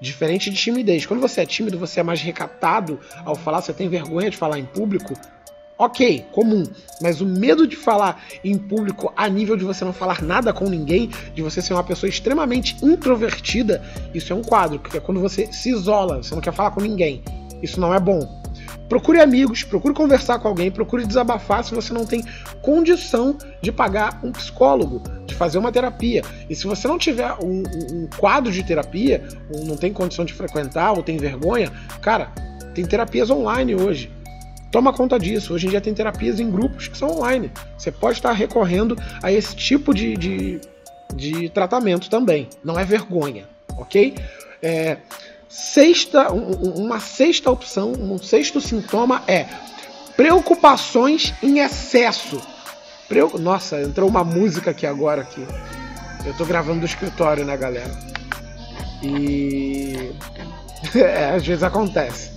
Diferente 0.00 0.48
de 0.48 0.56
timidez. 0.56 1.04
Quando 1.04 1.20
você 1.20 1.42
é 1.42 1.46
tímido, 1.46 1.78
você 1.78 2.00
é 2.00 2.02
mais 2.02 2.20
recatado 2.22 3.00
ao 3.24 3.34
falar, 3.34 3.60
você 3.60 3.72
tem 3.72 3.88
vergonha 3.88 4.30
de 4.30 4.36
falar 4.36 4.58
em 4.58 4.64
público. 4.64 5.14
Ok, 5.80 6.26
comum. 6.30 6.62
Mas 7.00 7.22
o 7.22 7.26
medo 7.26 7.66
de 7.66 7.74
falar 7.74 8.22
em 8.44 8.58
público 8.58 9.10
a 9.16 9.26
nível 9.30 9.56
de 9.56 9.64
você 9.64 9.82
não 9.82 9.94
falar 9.94 10.20
nada 10.20 10.52
com 10.52 10.68
ninguém, 10.68 11.08
de 11.34 11.40
você 11.40 11.62
ser 11.62 11.72
uma 11.72 11.82
pessoa 11.82 12.06
extremamente 12.06 12.76
introvertida, 12.84 13.82
isso 14.12 14.30
é 14.30 14.36
um 14.36 14.42
quadro, 14.42 14.78
porque 14.78 14.98
é 14.98 15.00
quando 15.00 15.22
você 15.22 15.50
se 15.50 15.70
isola, 15.70 16.22
você 16.22 16.34
não 16.34 16.42
quer 16.42 16.52
falar 16.52 16.72
com 16.72 16.82
ninguém. 16.82 17.24
Isso 17.62 17.80
não 17.80 17.94
é 17.94 17.98
bom. 17.98 18.20
Procure 18.90 19.20
amigos, 19.20 19.64
procure 19.64 19.94
conversar 19.94 20.38
com 20.38 20.48
alguém, 20.48 20.70
procure 20.70 21.06
desabafar 21.06 21.64
se 21.64 21.74
você 21.74 21.94
não 21.94 22.04
tem 22.04 22.22
condição 22.60 23.38
de 23.62 23.72
pagar 23.72 24.20
um 24.22 24.32
psicólogo, 24.32 25.02
de 25.24 25.34
fazer 25.34 25.56
uma 25.56 25.72
terapia. 25.72 26.22
E 26.50 26.54
se 26.54 26.66
você 26.66 26.86
não 26.86 26.98
tiver 26.98 27.32
um, 27.42 27.62
um 27.90 28.08
quadro 28.18 28.52
de 28.52 28.62
terapia, 28.62 29.26
ou 29.50 29.64
não 29.64 29.78
tem 29.78 29.94
condição 29.94 30.26
de 30.26 30.34
frequentar, 30.34 30.92
ou 30.92 31.02
tem 31.02 31.16
vergonha, 31.16 31.72
cara, 32.02 32.26
tem 32.74 32.84
terapias 32.84 33.30
online 33.30 33.74
hoje. 33.74 34.19
Toma 34.70 34.92
conta 34.92 35.18
disso. 35.18 35.54
Hoje 35.54 35.66
em 35.66 35.70
dia 35.70 35.80
tem 35.80 35.92
terapias 35.92 36.38
em 36.40 36.50
grupos 36.50 36.88
que 36.88 36.96
são 36.96 37.10
online. 37.10 37.50
Você 37.76 37.90
pode 37.90 38.18
estar 38.18 38.32
recorrendo 38.32 38.96
a 39.22 39.32
esse 39.32 39.54
tipo 39.56 39.92
de, 39.92 40.16
de, 40.16 40.60
de 41.14 41.48
tratamento 41.48 42.08
também. 42.08 42.48
Não 42.62 42.78
é 42.78 42.84
vergonha, 42.84 43.48
ok? 43.76 44.14
É, 44.62 44.98
Sexta, 45.50 46.30
uma 46.30 47.00
sexta 47.00 47.50
opção, 47.50 47.90
um 47.90 48.16
sexto 48.18 48.60
sintoma 48.60 49.20
é 49.26 49.46
preocupações 50.16 51.34
em 51.42 51.58
excesso. 51.58 52.40
Preo... 53.08 53.36
Nossa, 53.36 53.82
entrou 53.82 54.08
uma 54.08 54.22
música 54.22 54.70
aqui 54.70 54.86
agora 54.86 55.22
aqui. 55.22 55.44
Eu 56.24 56.34
tô 56.34 56.44
gravando 56.44 56.78
do 56.78 56.86
escritório, 56.86 57.44
né, 57.44 57.56
galera? 57.56 57.90
E 59.02 60.12
é, 60.94 61.30
às 61.34 61.44
vezes 61.44 61.64
acontece. 61.64 62.30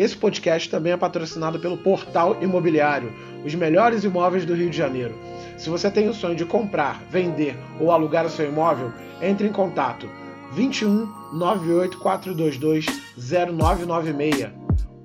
Esse 0.00 0.16
podcast 0.16 0.70
também 0.70 0.94
é 0.94 0.96
patrocinado 0.96 1.60
pelo 1.60 1.76
Portal 1.76 2.38
Imobiliário, 2.40 3.12
os 3.44 3.54
melhores 3.54 4.02
imóveis 4.02 4.46
do 4.46 4.54
Rio 4.54 4.70
de 4.70 4.76
Janeiro. 4.78 5.14
Se 5.58 5.68
você 5.68 5.90
tem 5.90 6.08
o 6.08 6.14
sonho 6.14 6.34
de 6.34 6.46
comprar, 6.46 7.02
vender 7.10 7.54
ou 7.78 7.92
alugar 7.92 8.24
o 8.24 8.30
seu 8.30 8.48
imóvel, 8.48 8.94
entre 9.20 9.46
em 9.46 9.52
contato 9.52 10.08
21 10.52 11.06
98422 11.34 12.86
0996 13.18 14.48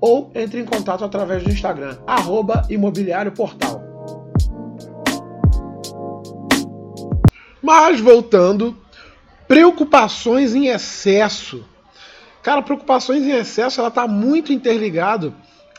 ou 0.00 0.30
entre 0.34 0.62
em 0.62 0.64
contato 0.64 1.04
através 1.04 1.44
do 1.44 1.50
Instagram, 1.50 1.98
arroba 2.06 2.62
Imobiliário 2.70 3.32
Portal. 3.32 3.82
Mas 7.60 8.00
voltando, 8.00 8.74
preocupações 9.46 10.54
em 10.54 10.68
excesso 10.68 11.75
Cara, 12.46 12.62
preocupações 12.62 13.24
em 13.24 13.32
excesso, 13.32 13.80
ela 13.80 13.90
tá 13.90 14.06
muito 14.06 14.52
interligado 14.52 15.34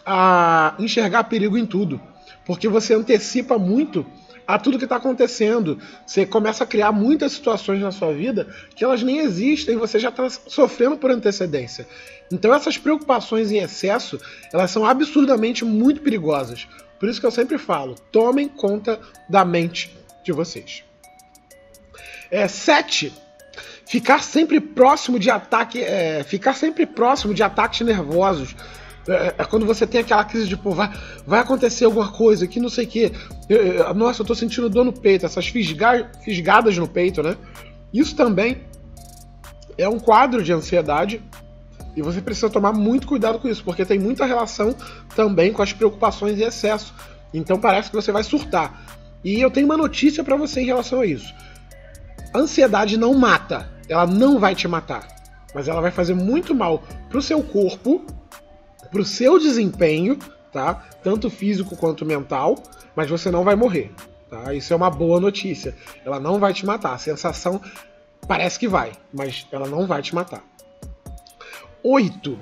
a 0.05 0.75
enxergar 0.77 1.23
perigo 1.23 1.57
em 1.57 1.65
tudo. 1.65 1.97
Porque 2.45 2.67
você 2.67 2.93
antecipa 2.93 3.57
muito 3.57 4.05
a 4.45 4.59
tudo 4.59 4.77
que 4.77 4.83
está 4.83 4.97
acontecendo. 4.97 5.79
Você 6.05 6.25
começa 6.25 6.65
a 6.65 6.67
criar 6.67 6.91
muitas 6.91 7.31
situações 7.31 7.79
na 7.79 7.89
sua 7.93 8.11
vida 8.11 8.53
que 8.75 8.83
elas 8.83 9.01
nem 9.01 9.19
existem 9.19 9.77
você 9.77 9.97
já 9.97 10.09
está 10.09 10.29
sofrendo 10.29 10.97
por 10.97 11.09
antecedência. 11.09 11.87
Então 12.29 12.53
essas 12.53 12.77
preocupações 12.77 13.49
em 13.49 13.59
excesso, 13.59 14.19
elas 14.51 14.69
são 14.69 14.85
absurdamente 14.85 15.63
muito 15.63 16.01
perigosas. 16.01 16.67
Por 16.99 17.07
isso 17.07 17.21
que 17.21 17.25
eu 17.25 17.31
sempre 17.31 17.57
falo, 17.57 17.95
tomem 18.11 18.49
conta 18.49 18.99
da 19.29 19.45
mente 19.45 19.97
de 20.21 20.33
vocês. 20.33 20.83
É, 22.29 22.45
sete, 22.49 23.13
ficar 23.87 24.21
sempre 24.21 24.59
próximo 24.59 25.17
de 25.17 25.29
ataque, 25.29 25.81
é, 25.81 26.23
ficar 26.23 26.53
sempre 26.53 26.85
próximo 26.85 27.33
de 27.33 27.41
ataques 27.41 27.81
nervosos. 27.81 28.55
É, 29.07 29.35
é, 29.37 29.45
quando 29.45 29.65
você 29.65 29.87
tem 29.87 30.01
aquela 30.01 30.25
crise 30.25 30.47
de, 30.47 30.57
pô, 30.57 30.71
vai, 30.71 30.91
vai 31.25 31.39
acontecer 31.39 31.85
alguma 31.85 32.11
coisa 32.11 32.45
que 32.45 32.59
não 32.59 32.69
sei 32.69 32.85
o 32.85 32.87
que. 32.87 33.11
nossa, 33.95 34.21
eu 34.21 34.25
tô 34.25 34.35
sentindo 34.35 34.69
dor 34.69 34.83
no 34.83 34.91
peito, 34.91 35.25
essas 35.25 35.47
fisga, 35.47 36.11
fisgadas 36.23 36.77
no 36.77 36.87
peito, 36.87 37.23
né? 37.23 37.37
Isso 37.93 38.15
também 38.15 38.63
é 39.77 39.87
um 39.87 39.99
quadro 39.99 40.43
de 40.43 40.51
ansiedade 40.51 41.21
e 41.95 42.01
você 42.01 42.21
precisa 42.21 42.49
tomar 42.49 42.73
muito 42.73 43.07
cuidado 43.07 43.39
com 43.39 43.47
isso, 43.47 43.63
porque 43.63 43.85
tem 43.85 43.97
muita 43.97 44.25
relação 44.25 44.75
também 45.15 45.53
com 45.53 45.61
as 45.61 45.71
preocupações 45.71 46.37
e 46.37 46.43
excesso. 46.43 46.93
Então 47.33 47.59
parece 47.59 47.89
que 47.89 47.95
você 47.95 48.11
vai 48.11 48.23
surtar. 48.23 48.83
E 49.23 49.39
eu 49.41 49.49
tenho 49.49 49.65
uma 49.65 49.77
notícia 49.77 50.23
para 50.23 50.35
você 50.35 50.61
em 50.61 50.65
relação 50.65 51.01
a 51.01 51.05
isso. 51.05 51.33
Ansiedade 52.35 52.97
não 52.97 53.13
mata, 53.13 53.69
ela 53.89 54.05
não 54.05 54.39
vai 54.39 54.55
te 54.55 54.67
matar, 54.67 55.07
mas 55.53 55.67
ela 55.67 55.81
vai 55.81 55.91
fazer 55.91 56.13
muito 56.13 56.53
mal 56.53 56.83
pro 57.09 57.21
seu 57.21 57.41
corpo, 57.41 58.05
pro 58.91 59.05
seu 59.05 59.39
desempenho, 59.39 60.17
tá? 60.51 60.83
Tanto 61.03 61.29
físico 61.29 61.75
quanto 61.75 62.05
mental, 62.05 62.55
mas 62.95 63.09
você 63.09 63.29
não 63.31 63.43
vai 63.43 63.55
morrer, 63.55 63.91
tá? 64.29 64.53
Isso 64.53 64.73
é 64.73 64.75
uma 64.75 64.89
boa 64.89 65.19
notícia. 65.19 65.75
Ela 66.05 66.19
não 66.19 66.39
vai 66.39 66.53
te 66.53 66.65
matar. 66.65 66.93
A 66.93 66.97
sensação 66.97 67.61
parece 68.27 68.59
que 68.59 68.67
vai, 68.67 68.91
mas 69.13 69.47
ela 69.51 69.67
não 69.67 69.85
vai 69.87 70.01
te 70.01 70.13
matar. 70.13 70.43
8. 71.83 72.39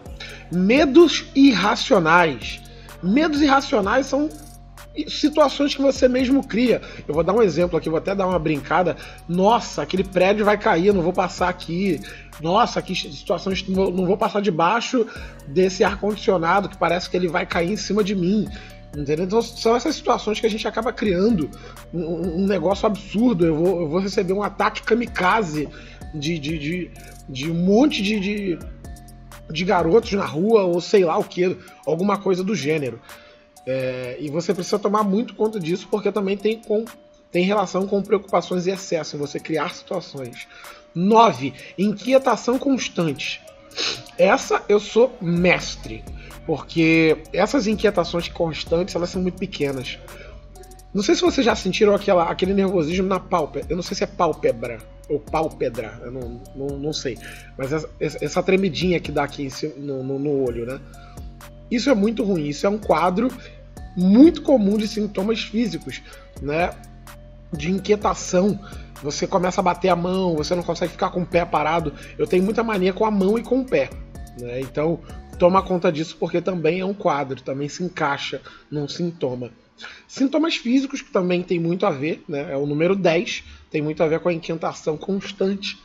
Medos 0.51 1.25
irracionais. 1.35 2.61
Medos 3.03 3.41
irracionais 3.41 4.07
são 4.07 4.29
situações 5.07 5.75
que 5.75 5.81
você 5.81 6.07
mesmo 6.07 6.45
cria. 6.45 6.81
Eu 7.07 7.13
vou 7.13 7.23
dar 7.23 7.33
um 7.33 7.41
exemplo 7.41 7.77
aqui, 7.77 7.89
vou 7.89 7.97
até 7.97 8.15
dar 8.15 8.27
uma 8.27 8.39
brincada. 8.39 8.95
Nossa, 9.27 9.81
aquele 9.81 10.03
prédio 10.03 10.45
vai 10.45 10.57
cair, 10.57 10.93
não 10.93 11.01
vou 11.01 11.13
passar 11.13 11.49
aqui. 11.49 11.99
Nossa, 12.41 12.81
que 12.81 12.95
situações, 12.95 13.67
não 13.67 14.05
vou 14.05 14.17
passar 14.17 14.41
debaixo 14.41 15.05
desse 15.47 15.83
ar-condicionado 15.83 16.69
que 16.69 16.77
parece 16.77 17.09
que 17.09 17.15
ele 17.15 17.27
vai 17.27 17.45
cair 17.45 17.71
em 17.71 17.77
cima 17.77 18.03
de 18.03 18.15
mim. 18.15 18.47
Entendeu? 18.95 19.25
Então 19.25 19.41
são 19.41 19.75
essas 19.75 19.95
situações 19.95 20.39
que 20.39 20.45
a 20.45 20.49
gente 20.49 20.67
acaba 20.67 20.93
criando 20.93 21.49
um, 21.93 22.43
um 22.43 22.47
negócio 22.47 22.85
absurdo. 22.87 23.45
Eu 23.45 23.55
vou, 23.55 23.81
eu 23.81 23.89
vou, 23.89 23.99
receber 23.99 24.33
um 24.33 24.41
ataque 24.41 24.81
kamikaze 24.83 25.67
de, 26.13 26.39
de, 26.39 26.57
de, 26.57 26.91
de 27.27 27.51
um 27.51 27.55
monte 27.55 28.01
de, 28.01 28.19
de, 28.19 28.59
de 29.51 29.65
garotos 29.65 30.13
na 30.13 30.25
rua, 30.25 30.63
ou 30.63 30.79
sei 30.79 31.03
lá 31.03 31.17
o 31.17 31.23
que, 31.23 31.57
alguma 31.85 32.17
coisa 32.17 32.43
do 32.43 32.55
gênero. 32.55 33.01
É, 33.65 34.17
e 34.19 34.29
você 34.29 34.53
precisa 34.53 34.77
tomar 34.77 35.03
muito 35.03 35.33
conta 35.35 35.59
disso, 35.59 35.87
porque 35.89 36.11
também 36.11 36.37
tem, 36.37 36.59
com, 36.59 36.85
tem 37.31 37.43
relação 37.43 37.87
com 37.87 38.01
preocupações 38.01 38.67
e 38.67 38.71
excesso, 38.71 39.15
em 39.15 39.19
você 39.19 39.39
criar 39.39 39.73
situações. 39.73 40.47
9. 40.93 41.53
Inquietação 41.77 42.57
constante. 42.57 43.41
Essa 44.17 44.63
eu 44.69 44.79
sou 44.79 45.13
mestre, 45.19 46.03
porque 46.45 47.17
essas 47.33 47.67
inquietações 47.67 48.29
constantes 48.29 48.95
elas 48.95 49.09
são 49.09 49.21
muito 49.21 49.37
pequenas. 49.37 49.99
Não 50.93 51.03
sei 51.03 51.13
se 51.13 51.21
vocês 51.21 51.45
já 51.45 51.53
sentiram 51.55 51.93
aquela, 51.93 52.29
aquele 52.29 52.53
nervosismo 52.53 53.05
na 53.05 53.19
pálpebra. 53.19 53.67
Eu 53.69 53.75
não 53.75 53.83
sei 53.83 53.97
se 53.97 54.05
é 54.05 54.07
pálpebra 54.07 54.77
ou 55.09 55.19
pálpebra, 55.19 55.99
eu 56.01 56.11
não, 56.11 56.41
não, 56.55 56.67
não 56.79 56.93
sei. 56.93 57.17
Mas 57.57 57.73
essa, 57.73 57.89
essa 57.99 58.41
tremidinha 58.41 58.99
que 58.99 59.11
dá 59.11 59.23
aqui 59.23 59.49
no, 59.75 60.01
no, 60.01 60.17
no 60.17 60.43
olho, 60.45 60.65
né? 60.65 60.79
Isso 61.69 61.89
é 61.89 61.95
muito 61.95 62.23
ruim. 62.23 62.47
Isso 62.47 62.65
é 62.65 62.69
um 62.69 62.77
quadro 62.77 63.27
muito 63.95 64.41
comum 64.41 64.77
de 64.77 64.87
sintomas 64.87 65.41
físicos, 65.41 66.01
né? 66.41 66.73
De 67.51 67.71
inquietação. 67.71 68.59
Você 69.01 69.27
começa 69.27 69.61
a 69.61 69.63
bater 69.63 69.89
a 69.89 69.95
mão, 69.95 70.35
você 70.35 70.55
não 70.55 70.63
consegue 70.63 70.91
ficar 70.91 71.09
com 71.09 71.21
o 71.21 71.25
pé 71.25 71.45
parado. 71.45 71.93
Eu 72.17 72.27
tenho 72.27 72.43
muita 72.43 72.63
mania 72.63 72.93
com 72.93 73.05
a 73.05 73.11
mão 73.11 73.37
e 73.37 73.43
com 73.43 73.61
o 73.61 73.65
pé. 73.65 73.89
Né? 74.39 74.61
Então, 74.61 74.99
toma 75.37 75.61
conta 75.61 75.91
disso 75.91 76.17
porque 76.19 76.41
também 76.41 76.79
é 76.79 76.85
um 76.85 76.93
quadro, 76.93 77.41
também 77.41 77.69
se 77.69 77.83
encaixa 77.83 78.41
num 78.69 78.87
sintoma. 78.87 79.51
Sintomas 80.07 80.55
físicos 80.55 81.01
que 81.01 81.11
também 81.11 81.43
tem 81.43 81.59
muito 81.59 81.85
a 81.85 81.91
ver, 81.91 82.23
né? 82.27 82.51
É 82.51 82.57
o 82.57 82.65
número 82.65 82.95
10, 82.95 83.43
tem 83.69 83.81
muito 83.81 84.01
a 84.01 84.07
ver 84.07 84.19
com 84.21 84.29
a 84.29 84.33
inquietação 84.33 84.97
constante. 84.97 85.77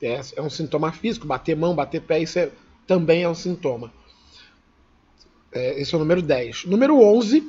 É, 0.00 0.20
é 0.36 0.42
um 0.42 0.50
sintoma 0.50 0.92
físico, 0.92 1.26
bater 1.26 1.56
mão, 1.56 1.74
bater 1.74 2.00
pé, 2.00 2.20
isso 2.20 2.38
é, 2.38 2.50
também 2.86 3.22
é 3.22 3.28
um 3.28 3.34
sintoma. 3.34 3.92
É, 5.56 5.80
esse 5.80 5.94
é 5.94 5.96
o 5.96 5.98
número 5.98 6.20
10. 6.20 6.66
Número 6.66 7.00
11, 7.00 7.42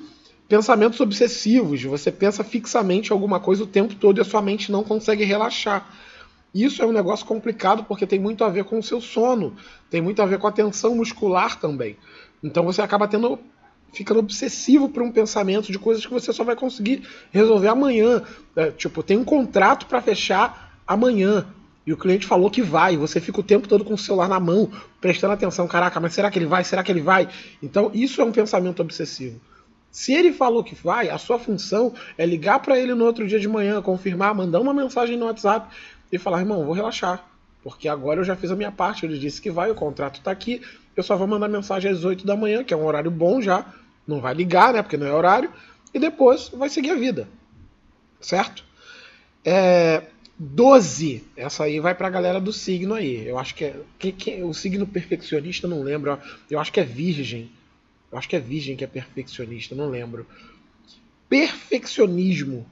pensamentos 0.48 1.02
obsessivos. 1.02 1.84
Você 1.84 2.10
pensa 2.10 2.42
fixamente 2.42 3.12
alguma 3.12 3.38
coisa 3.38 3.64
o 3.64 3.68
tempo 3.68 3.96
todo 3.96 4.18
e 4.18 4.22
a 4.22 4.24
sua 4.24 4.42
mente 4.42 4.72
não 4.72 4.82
consegue 4.82 5.26
relaxar. 5.26 5.94
Isso 6.56 6.82
é 6.82 6.86
um 6.86 6.94
negócio 6.94 7.26
complicado 7.26 7.84
porque 7.84 8.08
tem 8.08 8.18
muito 8.18 8.46
a 8.46 8.50
ver 8.50 8.64
com 8.64 8.80
o 8.80 8.84
seu 8.84 9.02
sono, 9.02 9.56
tem 9.90 10.02
muito 10.02 10.22
a 10.22 10.26
ver 10.26 10.40
com 10.40 10.48
a 10.48 10.52
tensão 10.52 10.96
muscular 10.96 11.60
também. 11.60 11.98
Então 12.42 12.64
você 12.64 12.82
acaba 12.82 13.08
tendo 13.08 13.38
ficando 13.92 14.20
obsessivo 14.20 14.88
por 14.90 15.04
um 15.04 15.12
pensamento 15.12 15.72
de 15.72 15.80
coisas 15.80 16.06
que 16.06 16.14
você 16.14 16.32
só 16.32 16.44
vai 16.44 16.56
conseguir 16.56 17.04
resolver 17.32 17.68
amanhã. 17.68 18.24
É, 18.56 18.72
tipo, 18.72 19.04
tem 19.04 19.18
um 19.18 19.26
contrato 19.26 19.86
para 19.86 20.02
fechar 20.02 20.80
amanhã 20.88 21.46
e 21.88 21.94
o 21.94 21.98
cliente 21.98 22.28
falou 22.28 22.52
que 22.52 22.62
vai, 22.62 22.98
você 22.98 23.22
fica 23.22 23.40
o 23.40 23.44
tempo 23.44 23.66
todo 23.66 23.86
com 23.86 23.94
o 23.94 23.98
celular 23.98 24.28
na 24.28 24.42
mão, 24.42 24.70
prestando 25.00 25.32
atenção, 25.32 25.66
caraca, 25.70 25.98
mas 26.02 26.14
será 26.14 26.30
que 26.30 26.38
ele 26.38 26.46
vai? 26.46 26.62
Será 26.66 26.84
que 26.84 26.92
ele 26.92 27.02
vai? 27.02 27.30
Então, 27.64 27.90
isso 27.94 28.22
é 28.22 28.26
um 28.26 28.32
pensamento 28.34 28.82
obsessivo. 28.82 29.40
Se 29.90 30.14
ele 30.14 30.34
falou 30.34 30.66
que 30.66 30.76
vai, 30.76 31.10
a 31.10 31.18
sua 31.18 31.40
função 31.40 31.94
é 32.18 32.26
ligar 32.26 32.60
para 32.60 32.78
ele 32.78 32.94
no 32.94 33.06
outro 33.06 33.26
dia 33.26 33.40
de 33.40 33.48
manhã, 33.48 33.82
confirmar, 33.82 34.36
mandar 34.36 34.60
uma 34.60 34.74
mensagem 34.74 35.16
no 35.16 35.28
WhatsApp 35.28 35.74
e 36.12 36.18
falar: 36.18 36.42
irmão, 36.42 36.66
vou 36.66 36.74
relaxar, 36.74 37.26
porque 37.64 37.88
agora 37.88 38.20
eu 38.20 38.26
já 38.26 38.36
fiz 38.36 38.52
a 38.52 38.56
minha 38.58 38.72
parte. 38.72 39.06
Ele 39.06 39.18
disse 39.18 39.42
que 39.42 39.50
vai, 39.50 39.72
o 39.72 39.76
contrato 39.76 40.18
está 40.18 40.30
aqui, 40.30 40.62
eu 40.94 41.04
só 41.04 41.16
vou 41.16 41.26
mandar 41.26 41.48
mensagem 41.48 41.90
às 41.90 42.04
8 42.04 42.28
da 42.28 42.36
manhã, 42.36 42.66
que 42.66 42.74
é 42.74 42.78
um 42.78 42.86
horário 42.86 43.10
bom 43.10 43.42
já, 43.42 43.66
não 44.06 44.20
vai 44.20 44.34
ligar, 44.34 44.74
né, 44.74 44.82
porque 44.82 44.98
não 44.98 45.08
é 45.08 45.14
horário, 45.14 45.50
e 45.94 46.00
depois 46.00 46.50
vai 46.50 46.68
seguir 46.68 46.92
a 46.92 46.96
vida, 46.96 47.30
certo? 48.20 48.66
É, 49.46 50.04
12, 50.40 51.24
essa 51.36 51.64
aí 51.64 51.80
vai 51.80 51.96
pra 51.96 52.10
galera 52.10 52.40
do 52.40 52.54
signo 52.54 52.94
aí. 52.94 53.28
Eu 53.28 53.40
acho 53.40 53.56
que 53.56 53.66
é. 53.66 53.76
Que, 53.98 54.12
que, 54.12 54.44
o 54.44 54.54
signo 54.54 54.86
perfeccionista, 54.86 55.68
não 55.68 55.82
lembro. 55.82 56.20
Eu 56.50 56.60
acho 56.60 56.72
que 56.72 56.80
é 56.80 56.84
virgem. 56.84 57.50
Eu 58.12 58.18
acho 58.18 58.30
que 58.30 58.36
é 58.36 58.40
virgem 58.40 58.76
que 58.76 58.84
é 58.84 58.88
perfeccionista, 58.88 59.74
não 59.74 59.90
lembro. 59.90 60.28
Perfeccionismo. 61.28 62.66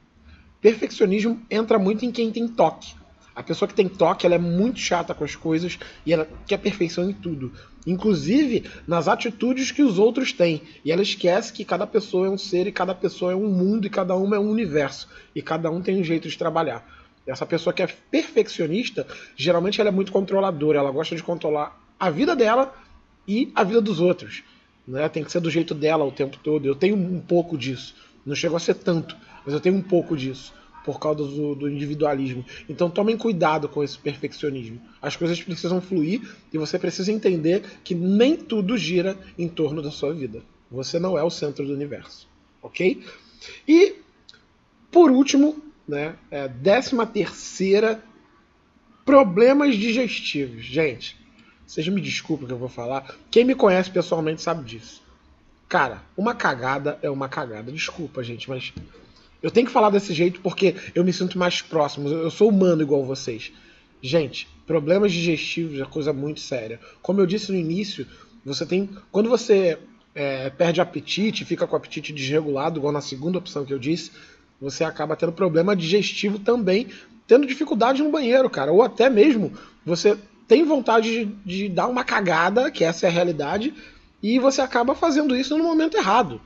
Perfeccionismo 0.62 1.42
entra 1.50 1.78
muito 1.80 2.06
em 2.06 2.12
quem 2.12 2.32
tem 2.32 2.48
toque. 2.48 2.94
A 3.36 3.44
pessoa 3.44 3.68
que 3.68 3.76
tem 3.76 3.90
toque, 3.90 4.26
ela 4.26 4.36
é 4.36 4.40
muito 4.40 4.80
chata 4.80 5.14
com 5.14 5.26
as 5.26 5.36
coisas 5.36 5.78
e 6.06 6.14
ela 6.14 6.28
quer 6.48 6.58
perfeição 6.58 7.10
em 7.10 7.14
tudo. 7.14 7.52
Inclusive 7.86 8.64
nas 8.88 9.08
atitudes 9.10 9.72
que 9.72 9.84
os 9.84 10.00
outros 10.00 10.32
têm. 10.32 10.62
E 10.86 10.92
ela 10.92 11.02
esquece 11.02 11.52
que 11.52 11.66
cada 11.66 11.86
pessoa 11.86 12.28
é 12.28 12.30
um 12.30 12.38
ser 12.38 12.66
e 12.68 12.72
cada 12.72 12.96
pessoa 12.96 13.34
é 13.34 13.36
um 13.36 13.50
mundo 13.50 13.86
e 13.86 13.90
cada 13.90 14.16
uma 14.16 14.38
é 14.38 14.40
um 14.40 14.50
universo. 14.50 15.10
E 15.36 15.42
cada 15.42 15.70
um 15.70 15.82
tem 15.82 16.00
um 16.00 16.04
jeito 16.04 16.30
de 16.30 16.38
trabalhar. 16.38 16.88
Essa 17.26 17.46
pessoa 17.46 17.74
que 17.74 17.82
é 17.82 17.88
perfeccionista, 17.88 19.08
geralmente 19.36 19.82
ela 19.82 19.90
é 19.90 19.92
muito 19.92 20.12
controladora. 20.12 20.80
Ela 20.80 20.92
gosta 20.92 21.16
de 21.16 21.24
controlar 21.24 21.80
a 22.00 22.10
vida 22.10 22.36
dela 22.36 22.74
e 23.28 23.52
a 23.56 23.64
vida 23.64 23.82
dos 23.82 24.00
outros. 24.00 24.44
Né? 24.88 25.08
Tem 25.10 25.24
que 25.24 25.32
ser 25.32 25.40
do 25.40 25.50
jeito 25.50 25.74
dela 25.74 26.06
o 26.06 26.12
tempo 26.12 26.38
todo. 26.44 26.66
Eu 26.66 26.76
tenho 26.76 26.96
um 26.96 27.20
pouco 27.20 27.58
disso. 27.58 27.96
Não 28.26 28.36
chego 28.36 28.56
a 28.56 28.60
ser 28.60 28.76
tanto, 28.76 29.16
mas 29.44 29.54
eu 29.54 29.60
tenho 29.60 29.76
um 29.76 29.82
pouco 29.82 30.16
disso 30.16 30.54
por 30.86 31.00
causa 31.00 31.24
do, 31.24 31.56
do, 31.56 31.70
individualismo. 31.70 32.46
Então 32.70 32.92
tomem 32.92 33.18
cuidado 33.18 33.68
com 33.68 33.84
esse 33.84 33.98
perfeccionismo. 33.98 34.80
As 35.02 35.16
coisas 35.16 35.42
precisam 35.42 35.82
fluir 35.82 36.22
e 36.54 36.58
você 36.60 36.78
precisa 36.78 37.12
entender 37.12 37.64
que 37.84 37.96
nem 37.96 38.38
tudo 38.38 38.78
gira 38.78 39.18
em 39.38 39.48
torno 39.48 39.82
da 39.82 39.90
sua 39.90 40.14
vida. 40.14 40.44
Você 40.70 41.00
não 41.00 41.18
é 41.18 41.24
o 41.24 41.30
centro 41.30 41.66
do 41.66 41.74
universo, 41.74 42.28
ok? 42.62 43.04
E 43.68 43.96
por 44.92 45.10
último, 45.10 45.56
né, 45.88 46.16
é, 46.32 46.48
décima 46.48 47.06
terceira, 47.06 48.04
problemas 49.06 49.76
digestivos. 49.76 50.66
Gente, 50.66 51.18
vocês 51.66 51.88
me 51.88 52.02
desculpem 52.02 52.48
que 52.48 52.54
eu 52.54 52.58
vou 52.58 52.70
falar. 52.70 53.16
Quem 53.30 53.44
me 53.44 53.56
conhece 53.56 53.90
pessoalmente 53.90 54.42
sabe 54.42 54.64
disso. 54.64 55.04
Cara, 55.68 56.04
uma 56.16 56.36
cagada 56.36 57.00
é 57.02 57.10
uma 57.10 57.28
cagada. 57.28 57.72
Desculpa, 57.72 58.24
gente, 58.24 58.50
mas 58.50 58.74
eu 59.42 59.52
tenho 59.52 59.68
que 59.68 59.74
falar 59.74 59.90
desse 59.90 60.14
jeito 60.14 60.42
porque 60.42 60.76
eu 60.94 61.04
me 61.04 61.12
sinto 61.12 61.38
mais 61.38 61.62
próximo. 61.62 62.10
Eu 62.10 62.32
sou 62.32 62.50
humano 62.50 62.82
igual 62.82 63.04
vocês. 63.04 63.52
Gente, 64.02 64.48
problemas 64.68 65.12
digestivos 65.12 65.80
é 65.80 65.86
coisa 65.86 66.14
muito 66.14 66.40
séria. 66.40 66.80
Como 67.02 67.20
eu 67.20 67.26
disse 67.26 67.52
no 67.52 67.58
início, 67.58 68.08
você 68.44 68.66
tem. 68.66 68.90
Quando 69.12 69.30
você 69.30 69.80
é, 70.14 70.50
perde 70.50 70.80
apetite, 70.80 71.44
fica 71.44 71.66
com 71.66 71.76
apetite 71.76 72.14
desregulado, 72.14 72.80
igual 72.80 72.94
na 72.94 73.02
segunda 73.02 73.38
opção 73.38 73.66
que 73.66 73.74
eu 73.74 73.80
disse, 73.80 74.12
você 74.66 74.84
acaba 74.84 75.16
tendo 75.16 75.32
problema 75.32 75.76
digestivo 75.76 76.40
também, 76.40 76.88
tendo 77.28 77.46
dificuldade 77.46 78.02
no 78.02 78.10
banheiro, 78.10 78.50
cara. 78.50 78.72
Ou 78.72 78.82
até 78.82 79.12
mesmo 79.12 79.54
você 79.86 80.18
tem 80.48 80.64
vontade 80.64 81.26
de, 81.26 81.26
de 81.46 81.70
dar 81.70 81.88
uma 81.88 82.04
cagada, 82.04 82.72
que 82.72 82.84
essa 82.84 83.06
é 83.06 83.10
a 83.10 83.12
realidade, 83.12 83.76
e 84.24 84.40
você 84.40 84.62
acaba 84.62 84.96
fazendo 84.96 85.38
isso 85.38 85.56
no 85.56 85.64
momento 85.64 85.98
errado. 85.98 86.42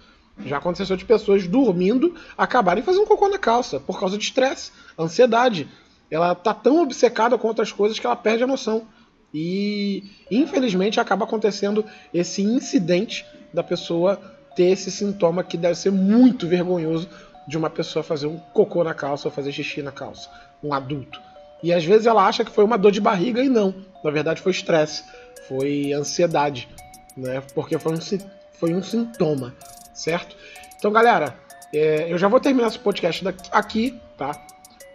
Já 0.45 0.57
aconteceu 0.57 0.97
de 0.97 1.05
pessoas 1.05 1.47
dormindo 1.47 2.13
acabarem 2.37 2.83
fazendo 2.83 3.07
cocô 3.07 3.29
na 3.29 3.37
calça 3.37 3.79
por 3.79 3.97
causa 3.97 4.17
de 4.17 4.23
estresse, 4.25 4.71
ansiedade. 4.97 5.69
Ela 6.11 6.35
tá 6.35 6.53
tão 6.53 6.81
obcecada 6.81 7.37
com 7.37 7.47
outras 7.47 7.71
coisas 7.71 7.99
que 7.99 8.05
ela 8.05 8.17
perde 8.17 8.43
a 8.43 8.47
noção. 8.47 8.85
E 9.33 10.03
infelizmente 10.29 10.99
acaba 10.99 11.23
acontecendo 11.23 11.85
esse 12.13 12.41
incidente 12.41 13.25
da 13.53 13.63
pessoa 13.63 14.19
ter 14.57 14.71
esse 14.71 14.91
sintoma 14.91 15.41
que 15.41 15.55
deve 15.55 15.75
ser 15.75 15.91
muito 15.91 16.47
vergonhoso 16.47 17.07
de 17.49 17.57
uma 17.57 17.69
pessoa 17.69 18.03
fazer 18.03 18.27
um 18.27 18.37
cocô 18.37 18.83
na 18.83 18.93
calça 18.93 19.27
ou 19.27 19.33
fazer 19.33 19.51
xixi 19.51 19.81
na 19.81 19.91
calça, 19.91 20.29
um 20.63 20.71
adulto. 20.71 21.19
E 21.63 21.73
às 21.73 21.83
vezes 21.83 22.05
ela 22.05 22.23
acha 22.23 22.45
que 22.45 22.51
foi 22.51 22.63
uma 22.63 22.77
dor 22.77 22.91
de 22.91 23.01
barriga 23.01 23.43
e 23.43 23.49
não. 23.49 23.73
Na 24.03 24.11
verdade 24.11 24.39
foi 24.39 24.51
estresse, 24.51 25.03
foi 25.47 25.91
ansiedade, 25.91 26.69
né? 27.17 27.41
Porque 27.55 27.79
foi 27.79 27.93
um, 27.93 27.99
foi 28.53 28.73
um 28.75 28.83
sintoma, 28.83 29.55
certo? 29.95 30.37
Então, 30.77 30.91
galera, 30.91 31.35
é, 31.73 32.05
eu 32.13 32.19
já 32.19 32.27
vou 32.27 32.39
terminar 32.39 32.67
esse 32.67 32.77
podcast 32.77 33.25
aqui, 33.51 33.99
tá? 34.15 34.31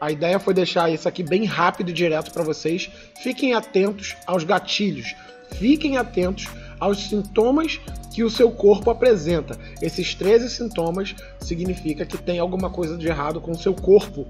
A 0.01 0.13
ideia 0.13 0.39
foi 0.39 0.55
deixar 0.55 0.89
isso 0.89 1.09
aqui 1.09 1.25
bem 1.25 1.45
rápido 1.45 1.91
e 1.91 1.93
direto 1.93 2.31
para 2.31 2.45
vocês. 2.45 2.89
Fiquem 3.21 3.55
atentos 3.55 4.15
aos 4.27 4.45
gatilhos. 4.45 5.17
Fiquem 5.57 5.97
atentos 5.97 6.47
aos 6.79 7.09
sintomas 7.09 7.81
que 8.13 8.23
o 8.23 8.31
seu 8.31 8.51
corpo 8.51 8.91
apresenta. 8.91 9.59
Esses 9.83 10.15
13 10.15 10.51
sintomas 10.51 11.15
significa 11.41 12.07
que 12.07 12.17
tem 12.17 12.39
alguma 12.39 12.71
coisa 12.71 12.97
de 12.97 13.07
errado 13.09 13.41
com 13.41 13.53
o 13.53 13.59
seu 13.59 13.75
corpo, 13.75 14.27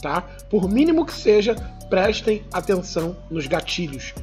tá? 0.00 0.22
Por 0.48 0.68
mínimo 0.68 1.04
que 1.04 1.14
seja, 1.14 1.56
prestem 1.88 2.42
atenção 2.52 3.16
nos 3.30 3.46
gatilhos. 3.46 4.14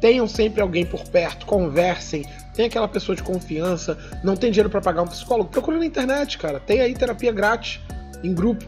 Tenham 0.00 0.28
sempre 0.28 0.60
alguém 0.60 0.84
por 0.84 1.02
perto, 1.08 1.46
conversem, 1.46 2.24
tem 2.54 2.66
aquela 2.66 2.86
pessoa 2.86 3.16
de 3.16 3.22
confiança, 3.22 3.98
não 4.22 4.36
tem 4.36 4.50
dinheiro 4.50 4.70
para 4.70 4.80
pagar 4.80 5.02
um 5.02 5.06
psicólogo, 5.06 5.50
procura 5.50 5.78
na 5.78 5.86
internet, 5.86 6.38
cara. 6.38 6.60
Tem 6.60 6.80
aí 6.80 6.94
terapia 6.94 7.32
grátis 7.32 7.80
em 8.22 8.34
grupo. 8.34 8.64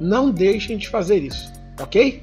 Não 0.00 0.30
deixem 0.30 0.76
de 0.76 0.88
fazer 0.88 1.18
isso, 1.18 1.52
ok? 1.80 2.22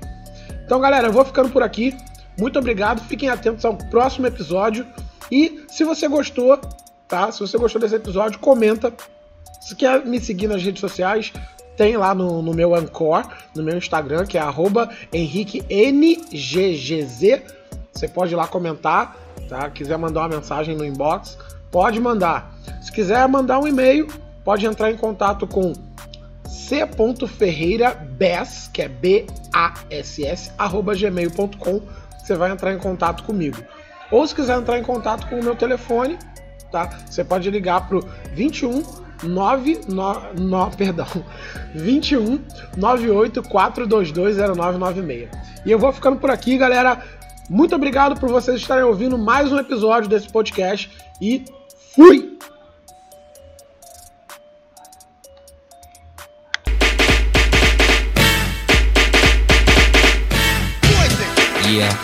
Então, 0.66 0.80
galera, 0.80 1.08
eu 1.08 1.12
vou 1.12 1.26
ficando 1.26 1.50
por 1.50 1.64
aqui. 1.64 1.96
Muito 2.40 2.58
obrigado, 2.58 3.02
fiquem 3.08 3.30
atentos 3.30 3.66
ao 3.66 3.76
próximo 3.76 4.28
episódio. 4.28 4.86
E 5.32 5.64
se 5.68 5.84
você 5.84 6.08
gostou, 6.08 6.60
tá? 7.08 7.32
Se 7.32 7.40
você 7.40 7.58
gostou 7.58 7.82
desse 7.82 7.96
episódio, 7.96 8.40
comenta. 8.40 8.94
Se 9.62 9.76
quer 9.76 10.06
me 10.06 10.20
seguir 10.20 10.48
nas 10.48 10.64
redes 10.64 10.80
sociais, 10.80 11.34
tem 11.76 11.98
lá 11.98 12.14
no, 12.14 12.42
no 12.42 12.54
meu 12.54 12.76
Ancor, 12.76 13.28
no 13.56 13.64
meu 13.64 13.78
Instagram, 13.78 14.26
que 14.26 14.38
é 14.38 14.44
HenriqueNGGZ. 15.14 17.42
Você 17.94 18.08
pode 18.08 18.34
ir 18.34 18.36
lá 18.36 18.48
comentar, 18.48 19.16
tá? 19.48 19.70
Quiser 19.70 19.98
mandar 19.98 20.22
uma 20.22 20.30
mensagem 20.30 20.76
no 20.76 20.86
inbox, 20.86 21.38
pode 21.72 22.00
mandar. 22.00 22.56
Se 22.82 22.92
quiser 22.92 23.28
mandar 23.28 23.60
um 23.60 23.68
e-mail, 23.68 24.08
pode 24.44 24.66
entrar 24.66 24.90
em 24.92 24.98
contato 24.98 25.46
com 25.48 25.74
c.ferreirabs, 26.46 28.70
que 28.74 28.82
é 28.82 28.88
B-A-S-S, 28.88 30.52
arroba 30.58 30.96
gmail.com. 30.96 31.82
Você 32.18 32.36
vai 32.36 32.52
entrar 32.52 32.74
em 32.74 32.78
contato 32.78 33.24
comigo. 33.24 33.58
Ou 34.12 34.26
se 34.26 34.34
quiser 34.34 34.58
entrar 34.58 34.80
em 34.80 34.84
contato 34.84 35.28
com 35.28 35.40
o 35.40 35.44
meu 35.44 35.56
telefone, 35.56 36.18
tá? 36.72 36.98
Você 37.06 37.24
pode 37.24 37.50
ligar 37.50 37.88
pro 37.88 38.08
21 38.34 38.84
9, 39.24 39.82
9, 39.88 40.40
9 40.40 40.78
perdão, 40.78 41.08
21 41.76 42.40
98 42.78 43.44
422 43.44 44.38
0996. 44.38 45.30
E 45.66 45.72
eu 45.72 45.80
vou 45.80 45.92
ficando 45.92 46.18
por 46.18 46.32
aqui, 46.32 46.58
galera. 46.58 47.02
Muito 47.50 47.76
obrigado 47.76 48.20
por 48.20 48.30
vocês 48.30 48.62
estarem 48.62 48.84
ouvindo 48.84 49.18
mais 49.18 49.52
um 49.52 49.58
episódio 49.58 50.08
desse 50.08 50.30
podcast 50.30 50.90
e 51.20 51.44
fui! 51.96 52.38
Yeah. 61.70 61.96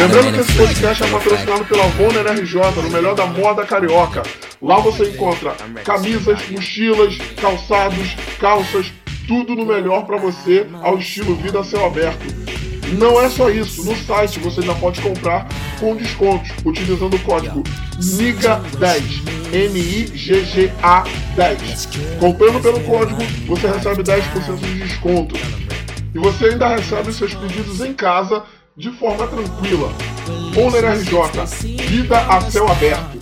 Lembrando 0.00 0.32
que 0.32 0.40
esse 0.40 0.52
podcast 0.54 1.02
é 1.02 1.06
patrocinado 1.10 1.64
pela 1.66 1.86
Vonner 1.88 2.26
RJ, 2.26 2.82
no 2.82 2.90
melhor 2.90 3.14
da 3.14 3.26
moda 3.26 3.66
carioca. 3.66 4.22
Lá 4.62 4.78
você 4.78 5.10
encontra 5.10 5.54
camisas, 5.84 6.48
mochilas, 6.48 7.18
calçados, 7.38 8.16
calças, 8.40 8.90
tudo 9.28 9.54
no 9.54 9.66
melhor 9.66 10.06
para 10.06 10.16
você 10.16 10.66
ao 10.82 10.96
estilo 10.96 11.36
vida 11.36 11.60
a 11.60 11.64
céu 11.64 11.84
aberto. 11.84 12.24
Não 12.98 13.20
é 13.20 13.28
só 13.28 13.50
isso, 13.50 13.84
no 13.84 13.94
site 13.94 14.38
você 14.38 14.60
ainda 14.60 14.74
pode 14.76 15.02
comprar 15.02 15.46
com 15.78 15.94
descontos, 15.94 16.50
utilizando 16.64 17.14
o 17.14 17.20
código 17.20 17.62
NIGA10, 17.98 19.52
N-I-G-G-A 19.52 21.04
10. 21.36 21.88
Comprando 22.18 22.62
pelo 22.62 22.80
código, 22.80 23.22
você 23.46 23.68
recebe 23.68 24.02
10% 24.02 24.56
de 24.56 24.78
desconto. 24.80 25.36
E 26.14 26.18
você 26.18 26.46
ainda 26.46 26.68
recebe 26.68 27.12
seus 27.12 27.34
pedidos 27.34 27.80
em 27.82 27.92
casa 27.92 28.42
de 28.80 28.90
forma 28.92 29.26
tranquila. 29.26 29.92
Owner 30.56 30.84
RJ, 30.96 31.44
vida 31.86 32.18
a 32.18 32.40
céu 32.50 32.66
aberto. 32.66 33.18